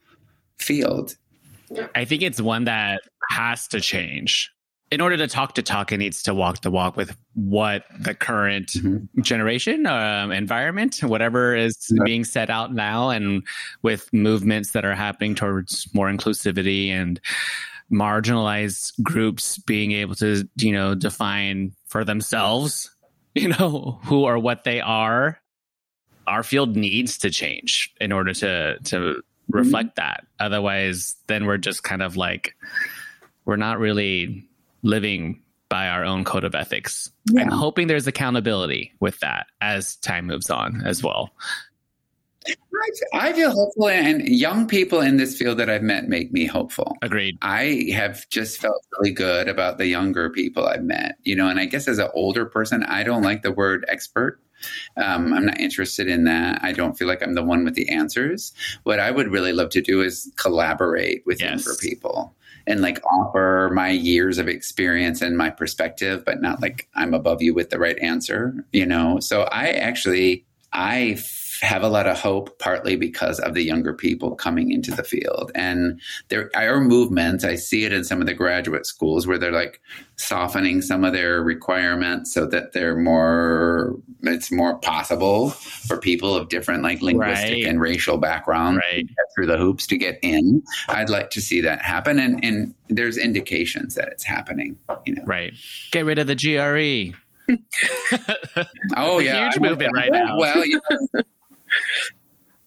[0.59, 1.17] field.
[1.95, 4.51] I think it's one that has to change.
[4.91, 8.13] In order to talk to talk, it needs to walk the walk with what the
[8.13, 9.07] current Mhm.
[9.23, 12.03] generation, um, environment, whatever is Yeah.
[12.05, 13.45] being set out now, and
[13.83, 17.21] with movements that are happening towards more inclusivity and
[17.93, 22.91] marginalized groups being able to, you know, define for themselves,
[23.35, 25.39] you know, who or what they are.
[26.27, 29.21] Our field needs to change in order to to mm-hmm.
[29.57, 30.27] reflect that.
[30.39, 32.55] Otherwise, then we're just kind of like
[33.45, 34.47] we're not really
[34.83, 37.11] living by our own code of ethics.
[37.27, 37.43] Yeah.
[37.43, 41.31] I'm hoping there's accountability with that as time moves on as well.
[42.47, 46.47] I, I feel hopeful, and young people in this field that I've met make me
[46.47, 46.97] hopeful.
[47.03, 47.37] Agreed.
[47.43, 51.59] I have just felt really good about the younger people I've met, you know, and
[51.61, 54.41] I guess as an older person, I don't like the word expert.
[54.97, 56.61] Um, I'm not interested in that.
[56.63, 58.53] I don't feel like I'm the one with the answers.
[58.83, 61.65] What I would really love to do is collaborate with Yes.
[61.65, 62.35] younger people
[62.67, 67.41] and like offer my years of experience and my perspective, but not like I'm above
[67.43, 69.19] you with the right answer, you know?
[69.21, 71.15] So I actually, I
[71.61, 75.53] have a lot of hope partly because of the younger people coming into the field
[75.55, 79.53] and there are movements i see it in some of the graduate schools where they're
[79.53, 79.81] like
[80.17, 86.49] softening some of their requirements so that they're more it's more possible for people of
[86.49, 87.65] different like linguistic Right.
[87.67, 89.07] and racial backgrounds Right.
[89.07, 92.75] get through the hoops to get in i'd like to see that happen and and
[92.89, 95.53] there's indications that it's happening you know Right.
[95.93, 97.15] Get rid of the GRE.
[98.97, 100.39] oh yeah huge movement right now.
[100.39, 100.79] well yeah.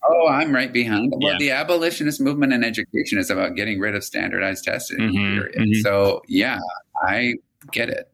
[0.05, 1.13] Oh, I'm right behind.
[1.15, 1.37] Well, Yeah.
[1.39, 4.97] the abolitionist movement in education is about getting rid of standardized testing.
[4.99, 5.55] Mhm, period.
[5.55, 5.81] mhm.
[5.81, 6.59] So, yeah,
[7.01, 7.35] I
[7.71, 8.11] get it.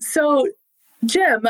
[0.00, 0.48] So,
[1.04, 1.46] Jim,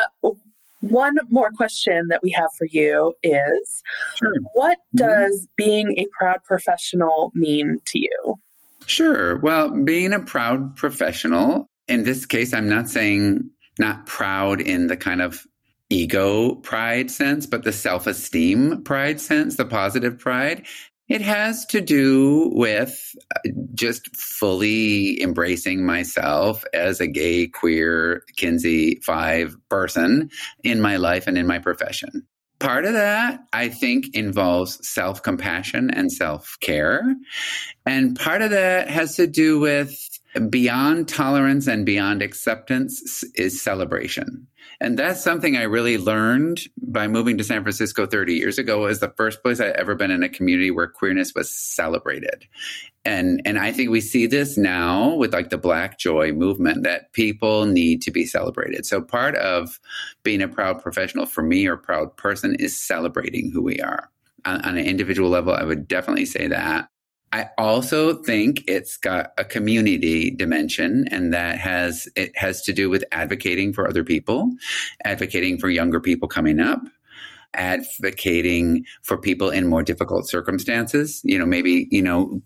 [0.81, 3.83] one more question that we have for you is
[4.17, 4.35] Sure.
[4.53, 4.99] what Mhm.
[4.99, 8.35] does being a proud professional mean to you?
[8.85, 9.39] Sure.
[9.39, 14.99] Well, being a proud professional, in this case, I'm not saying not proud in the
[14.99, 15.47] kind of
[15.91, 20.67] ego pride sense, but the self esteem pride sense, the positive pride.
[21.09, 29.01] It has to do with uh, just fully embracing myself as a gay, queer, Kinsey
[29.03, 30.31] 5 person
[30.63, 32.29] in my life and in my profession.
[32.61, 37.17] Part of that, I think, involves self compassion and self care.
[37.85, 40.10] And part of that has to do with
[40.49, 44.47] beyond tolerance and beyond acceptance is celebration.
[44.81, 48.85] And that's something I really learned by moving to San Francisco 30 years ago.
[48.85, 52.47] It was the first place I'd ever been in a community where queerness was celebrated.
[53.05, 57.13] And and I think we see this now with like the Black Joy movement that
[57.13, 58.87] people need to be celebrated.
[58.87, 59.81] So part of
[60.23, 64.11] being a proud professional for me or proud person is celebrating who we are.
[64.45, 66.89] On, on an individual level, I would definitely say that
[67.33, 72.91] I also think it's got a community dimension and that has it has to do
[72.91, 74.51] with advocating for other people,
[75.05, 76.81] advocating for younger people coming up,
[77.55, 81.21] advocating for people in more difficult circumstances.
[81.23, 82.43] You know, maybe, you know,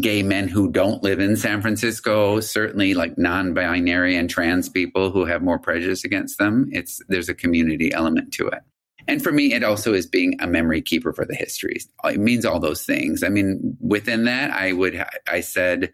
[0.00, 5.26] gay men who don't live in San Francisco, certainly like non-binary and trans people who
[5.26, 6.70] have more prejudice against them.
[6.72, 8.62] It's there's a community element to it.
[9.08, 11.88] And for me, it also is being a memory keeper for the histories.
[12.04, 13.22] It means all those things.
[13.22, 15.92] I mean, within that, I would, I said,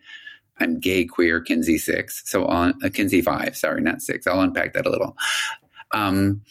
[0.59, 2.23] I'm gay, queer, Kinsey six.
[2.25, 4.27] So on uh, Kinsey five, sorry, not six.
[4.27, 5.17] I'll unpack that a little.
[5.93, 6.43] Um,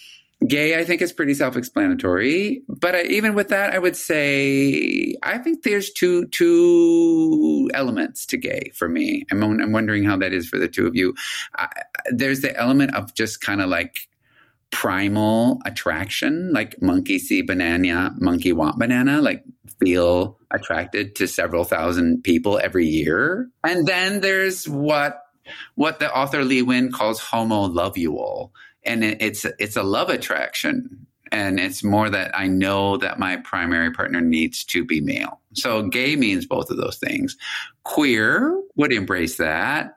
[0.47, 2.64] gay, I think is pretty self-explanatory.
[2.68, 8.38] But I, even with that, I would say I think there's two two elements to
[8.38, 9.24] gay for me.
[9.32, 11.16] I'm, I'm wondering how that is for the two of you.
[12.12, 14.09] There's the element of just kind of like
[14.72, 19.43] primal attraction, like monkey see banana, monkey want banana, like
[19.80, 23.49] feel attracted to several thousand people every year.
[23.63, 25.24] And then there's what
[25.76, 28.51] what the author Lee Win calls homo lovual.
[28.84, 31.07] And it, it's it's a love attraction.
[31.34, 35.39] And it's more that I know that my primary partner needs to be male.
[35.53, 37.38] So gay means both of those things.
[37.84, 39.95] Queer would embrace that.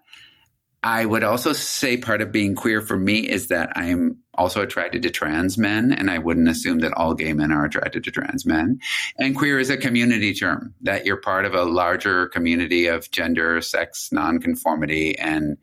[0.85, 5.03] I would also say part of being queer for me is that I'm also attracted
[5.03, 8.45] to trans men, and I wouldn't assume that all gay men are attracted to trans
[8.47, 8.81] men.
[9.19, 13.61] And queer is a community term that you're part of a larger community of gender,
[13.61, 15.57] sex, nonconformity, and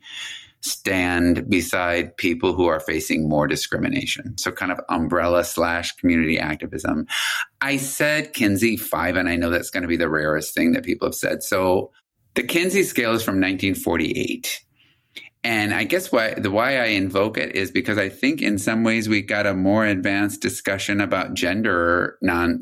[0.62, 4.38] stand beside people who are facing more discrimination.
[4.38, 7.06] So, kind of umbrella slash community activism.
[7.60, 10.84] I said Kinsey five, and I know that's going to be the rarest thing that
[10.84, 11.42] people have said.
[11.42, 11.90] So,
[12.34, 14.64] the Kinsey scale is from 1948.
[15.44, 18.84] And I guess why the why I invoke it is because I think in some
[18.84, 22.60] ways we got a more advanced discussion about gender non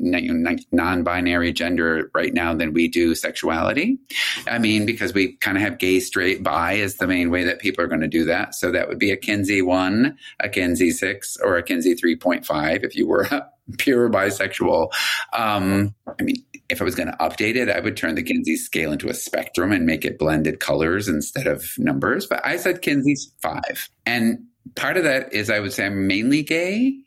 [0.71, 3.99] non-binary gender right now than we do sexuality.
[4.47, 7.59] I mean, because we kind of have gay, straight, bi as the main way that
[7.59, 8.55] people are going to do that.
[8.55, 12.47] So that would be a Kinsey one, a Kinsey six, or a Kinsey three point
[12.47, 13.27] five if you were
[13.77, 14.91] pure bisexual.
[15.33, 16.43] Um, I mean,
[16.81, 19.71] I was going to update it, I would turn the Kinsey scale into a spectrum
[19.71, 22.25] and make it blended colors instead of numbers.
[22.25, 23.89] But I said Kinsey's five.
[24.05, 24.39] And
[24.75, 26.97] part of that is I would say I'm mainly gay,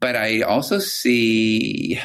[0.00, 2.00] but I also see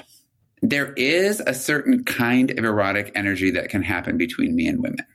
[0.61, 5.05] there is a certain kind of erotic energy that can happen between me and women.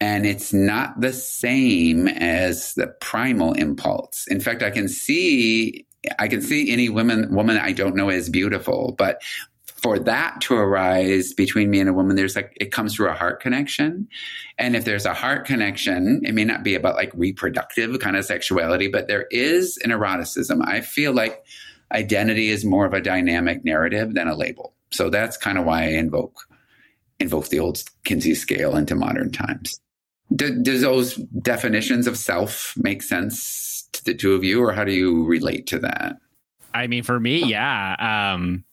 [0.00, 4.26] And it's not the same as the primal impulse.
[4.28, 5.86] In fact, I can see
[6.18, 9.22] I can see any woman woman I don't know as beautiful, but
[9.84, 13.12] for that to arise between me and a woman, there's like it comes through a
[13.12, 14.08] heart connection.
[14.56, 18.24] And if there's a heart connection, it may not be about like reproductive kind of
[18.24, 20.62] sexuality, but there is an eroticism.
[20.62, 21.44] I feel like
[21.92, 24.72] identity is more of a dynamic narrative than a label.
[24.90, 26.48] So that's kind of why I invoke
[27.20, 29.78] invoke the old Kinsey scale into modern times.
[30.34, 34.84] Do, does those definitions of self make sense to the two of you, or how
[34.84, 36.16] do you relate to that?
[36.72, 38.32] I mean, for me, yeah.
[38.32, 38.64] Um,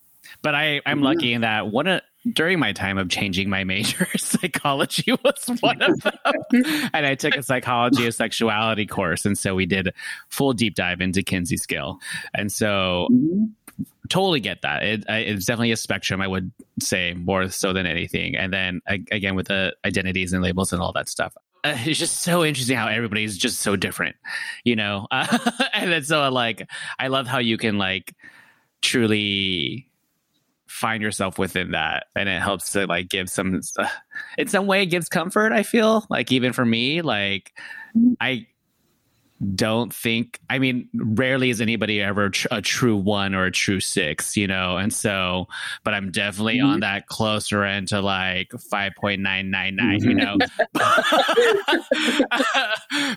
[0.41, 2.01] but I, I'm lucky in that one of
[2.33, 6.13] during my time of changing my major, psychology was one of them.
[6.93, 9.25] and I took a psychology of sexuality course.
[9.25, 9.93] And so we did
[10.29, 11.99] full deep dive into Kinsey scale.
[12.33, 13.83] And so mm-hmm.
[14.09, 14.83] totally get that.
[14.83, 18.35] It, it's definitely a spectrum, I would say, more so than anything.
[18.35, 21.33] And then again, with the identities and labels and all that stuff
[21.63, 24.15] uh, it's just so interesting how everybody's just so different,
[24.63, 25.07] you know.
[25.11, 25.37] Uh,
[25.73, 26.67] and then so like
[26.97, 28.15] I love how you can like
[28.81, 29.90] truly
[30.71, 33.87] find yourself within that and it helps to like give some uh,
[34.37, 37.51] in some way it gives comfort i feel like even for me like
[37.95, 38.13] mm-hmm.
[38.21, 38.47] i
[39.55, 43.79] don't think i mean rarely is anybody ever tr- a true one or a true
[43.79, 45.47] six you know and so
[45.83, 46.73] but i'm definitely mm-hmm.
[46.73, 50.37] on that closer end to like 5.999 you know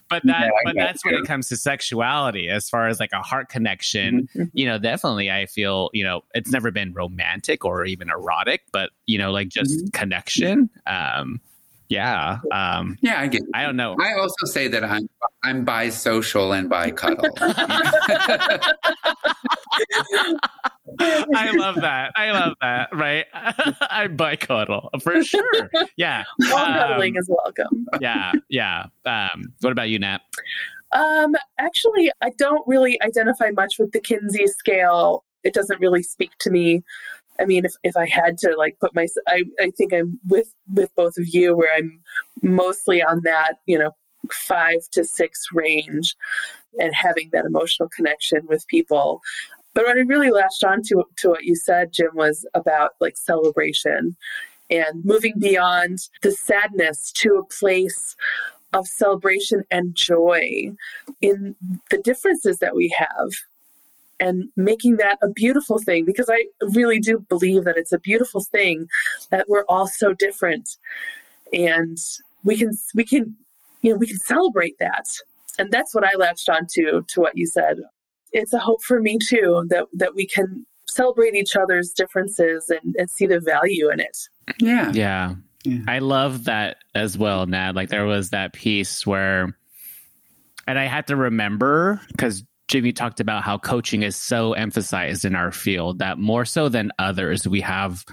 [0.09, 3.49] but that but that's when it comes to sexuality as far as like a heart
[3.49, 4.45] connection mm-hmm.
[4.55, 8.91] you know definitely i feel you know it's never been romantic or even erotic but
[9.07, 9.89] you know like just mm-hmm.
[9.93, 11.41] connection um
[11.95, 12.39] yeah.
[12.53, 13.43] Um, yeah, I get.
[13.55, 13.97] I don't know.
[14.01, 15.09] I also say that I'm
[15.43, 17.29] I'm bisocial and bi cuddle.
[21.35, 22.13] I love that.
[22.17, 22.89] I love that.
[22.93, 23.27] Right.
[23.81, 25.71] I'm bi cuddle for sure.
[25.97, 26.25] Yeah.
[26.53, 27.87] All um, cuddling is welcome.
[28.01, 28.33] yeah.
[28.49, 28.87] Yeah.
[29.05, 30.21] Um, what about you, Nat?
[30.93, 35.25] Um, actually, I don't really identify much with the Kinsey scale.
[35.43, 36.83] It doesn't really speak to me.
[37.41, 40.53] I mean, if, if I had to like put my, I, I think I'm with,
[40.73, 42.01] with both of you where I'm
[42.43, 43.93] mostly on that, you know,
[44.33, 46.17] five to six range
[46.79, 49.21] and having that emotional connection with people.
[49.75, 53.17] But what I really latched on to, to what you said, Jim, was about like
[53.17, 54.17] celebration.
[54.71, 58.17] and moving beyond the sadness to a place
[58.73, 60.73] of celebration and joy
[61.21, 61.55] in
[61.91, 63.31] the differences that we have
[64.21, 68.43] and making that a beautiful thing because I really do believe that it's a beautiful
[68.43, 68.87] thing
[69.31, 70.77] that we're all so different
[71.53, 71.99] and
[72.45, 73.35] we can we can
[73.83, 75.07] you know we can celebrate that
[75.59, 77.79] and that's what I latched onto to what you said
[78.33, 82.95] it's a hope for me too that that we can celebrate each other's differences and,
[82.97, 84.17] and see the value in it
[84.61, 84.93] Yeah.
[84.93, 85.35] Yeah.
[85.65, 85.81] Yeah.
[85.89, 87.75] I love that as well, Nat.
[87.75, 89.57] Like there was that piece where,
[90.67, 95.35] and I had to remember because Jimmy talked about how coaching is so emphasized in
[95.35, 98.05] our field that more so than others, we have,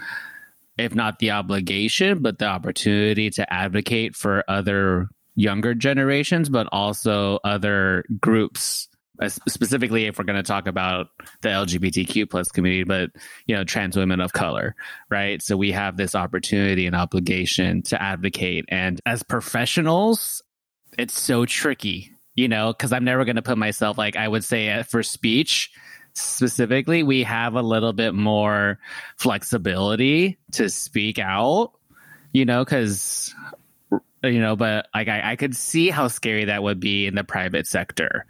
[0.78, 7.38] if not the obligation, but the opportunity to advocate for other younger generations, but also
[7.44, 8.88] other groups
[9.28, 11.08] specifically if we're going to talk about
[11.42, 13.10] the lgbtq plus community but
[13.46, 14.74] you know trans women of color
[15.10, 15.42] right?
[15.42, 18.64] So we have this opportunity and obligation to advocate.
[18.68, 20.42] And as professionals
[20.98, 24.44] it's so tricky you know because i'm never going to put myself like i would
[24.44, 25.70] say uh, for speech
[26.14, 28.78] specifically we have a little bit more
[29.16, 31.72] flexibility to speak out
[32.32, 33.34] you know because
[34.22, 37.24] you know but like I, I could see how scary that would be in the
[37.24, 38.26] private sector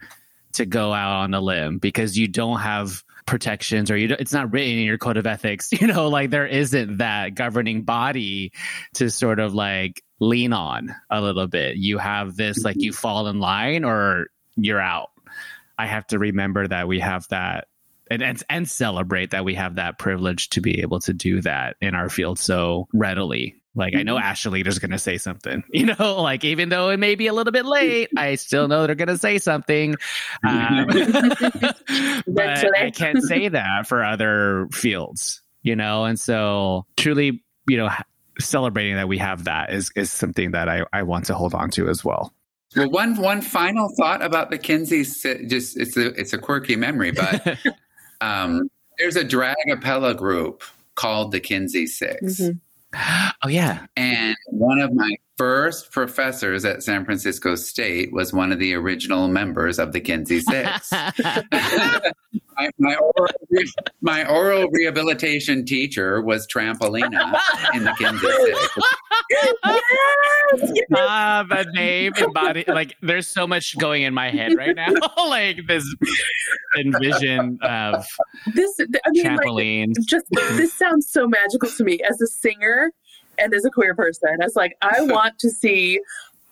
[0.54, 4.32] to go out on a limb because you don't have protections or you don't, it's
[4.32, 8.52] not written in your code of ethics you know like there isn't that governing body
[8.94, 11.76] to sort of like lean on a little bit.
[11.76, 15.10] You have this like you fall in line or you're out.
[15.76, 17.66] I have to remember that we have that
[18.08, 21.76] and, and and celebrate that we have that privilege to be able to do that
[21.80, 23.56] in our field so readily.
[23.74, 26.98] Like I know Ashley is going to say something, you know, like even though it
[26.98, 29.96] may be a little bit late, I still know they're going to say something.
[30.44, 30.86] Um,
[32.26, 37.90] but I can't say that for other fields, you know, and so truly, you know,
[38.40, 41.70] celebrating that we have that is is something that I I want to hold on
[41.72, 42.32] to as well.
[42.76, 45.04] Well, one one final thought about the Kinsey.
[45.04, 47.58] si- Just it's a it's a quirky memory, but
[48.20, 48.68] um,
[48.98, 50.62] there's a drag appella group
[50.94, 52.60] called the Kinsey Sicks Mhm.
[53.44, 55.10] oh yeah, and one of my
[55.42, 60.38] first professors at San Francisco State was one of the original members of the Kinsey
[60.48, 60.92] Sicks.
[60.92, 63.32] my, my, oral,
[64.00, 67.40] my oral rehabilitation teacher was Trampolina
[67.74, 68.78] in the Kinsey Sicks.
[69.30, 70.86] yes, yes.
[70.94, 74.92] ah, the name embody like there's so much going in my head right now,
[75.26, 75.84] like this
[76.78, 78.06] envision of
[78.54, 79.94] This, I mean, like, trampoline.
[80.06, 82.92] just this sounds so magical to me as a singer
[83.42, 84.36] and as a queer person.
[84.40, 86.00] It's like I want to see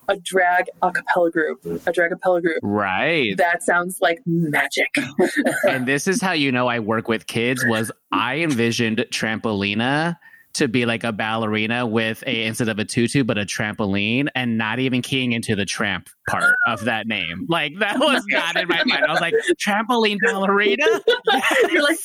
[0.08, 2.58] a drag a cappella group, a drag a cappella group.
[2.62, 3.36] Right.
[3.36, 4.94] That sounds like magic.
[5.68, 10.16] and this is how you know I work with kids was I envisioned Trampolina
[10.52, 14.58] to be like a ballerina with a instead of a tutu but a trampoline and
[14.58, 17.46] not even keying into the tramp part of that name.
[17.48, 19.04] Like that was not in my mind.
[19.04, 19.34] I was like
[19.64, 20.84] trampoline ballerina.
[21.70, 21.98] You're like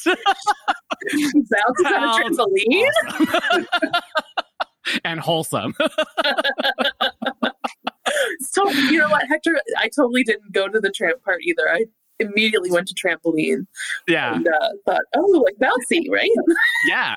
[1.49, 2.89] bouncing on a trampoline.
[3.07, 3.65] Awesome.
[5.03, 5.73] And wholesome.
[8.39, 9.59] So you know what, Hector?
[9.77, 11.69] I totally didn't go to the tramp part either.
[11.69, 11.85] I
[12.19, 13.67] immediately went to trampoline
[14.07, 14.35] Yeah.
[14.35, 16.29] and uh, thought, oh, like bouncy, right?
[16.87, 17.15] Yeah.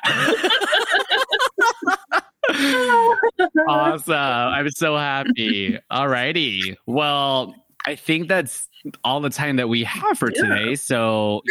[3.68, 4.14] awesome.
[4.14, 5.78] I'm so happy.
[5.90, 6.76] All righty.
[6.86, 7.54] Well,
[7.86, 8.68] I think that's
[9.04, 10.42] all the time that we have for Yeah.
[10.42, 10.74] today.
[10.74, 11.42] So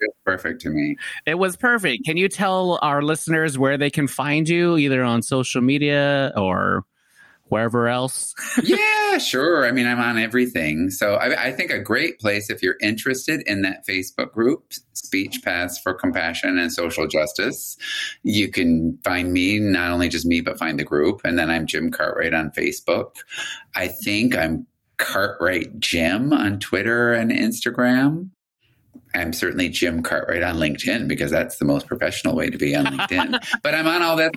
[0.00, 0.40] It was perfect.
[0.40, 0.96] Perfect to me.
[1.26, 2.04] it was perfect.
[2.06, 6.84] Can you tell our listeners where they can find you, either on social media or
[7.44, 8.34] wherever else?
[8.62, 9.66] yeah, sure.
[9.66, 10.88] I mean, I'm on everything.
[10.90, 15.40] So I, I think a great place if you're interested in that Facebook group, Speech
[15.44, 17.76] Paths for Compassion and Social Justice,
[18.22, 21.20] you can find me, not only just me, but find the group.
[21.24, 23.16] And then I'm Jim Cartwright on Facebook.
[23.74, 28.30] I think I'm Cartwright Jim on Twitter and Instagram.
[29.14, 32.86] I'm certainly Jim Cartwright on LinkedIn because that's the most professional way to be on
[32.86, 33.38] LinkedIn.
[33.62, 34.32] but I'm on all that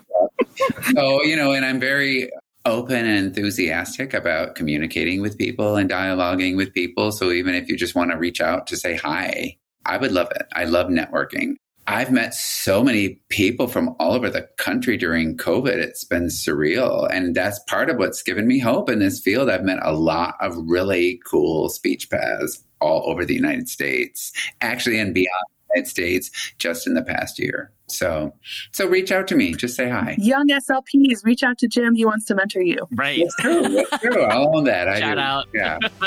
[0.55, 0.85] stuff.
[0.95, 2.31] So, you know, and I'm very
[2.65, 7.11] open and enthusiastic about communicating with people and dialoguing with people.
[7.11, 10.31] So even if you just want to reach out to say hi, I would love
[10.31, 10.43] it.
[10.53, 11.55] I love networking.
[11.87, 15.73] I've met so many people from all over the country during COVID.
[15.73, 17.09] It's been surreal.
[17.11, 19.49] And that's part of what's given me hope in this field.
[19.49, 24.31] I've met a lot of really cool speech paths all over the United States,
[24.61, 27.71] actually, and beyond the United States just in the past year.
[27.87, 28.33] So,
[28.71, 29.53] so reach out to me.
[29.53, 30.15] Just say hi.
[30.17, 31.95] Young SLPs, reach out to Jim.
[31.95, 32.87] He wants to mentor you.
[32.93, 33.19] Right.
[33.19, 33.61] That's true.
[33.61, 34.23] That's true.
[34.29, 34.87] I'll own that.
[34.87, 35.21] I Shout do.
[35.21, 35.47] out.
[35.53, 35.77] Yeah.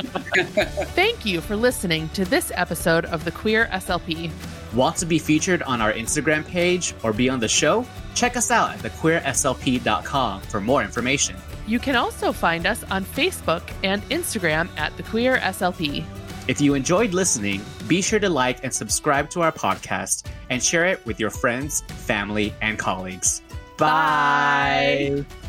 [0.95, 4.31] Thank you for listening to this episode of the Queer SLP.
[4.75, 7.87] Want to be featured on our Instagram page or be on the show?
[8.15, 11.37] Check us out at thequeerslp.com for more information.
[11.67, 16.05] You can also find us on Facebook and Instagram at The Queer SLP.
[16.49, 20.87] If you enjoyed listening, be sure to like and subscribe to our podcast and share
[20.87, 23.43] it with your friends, family, and colleagues.
[23.77, 25.25] Bye.
[25.27, 25.46] Bye.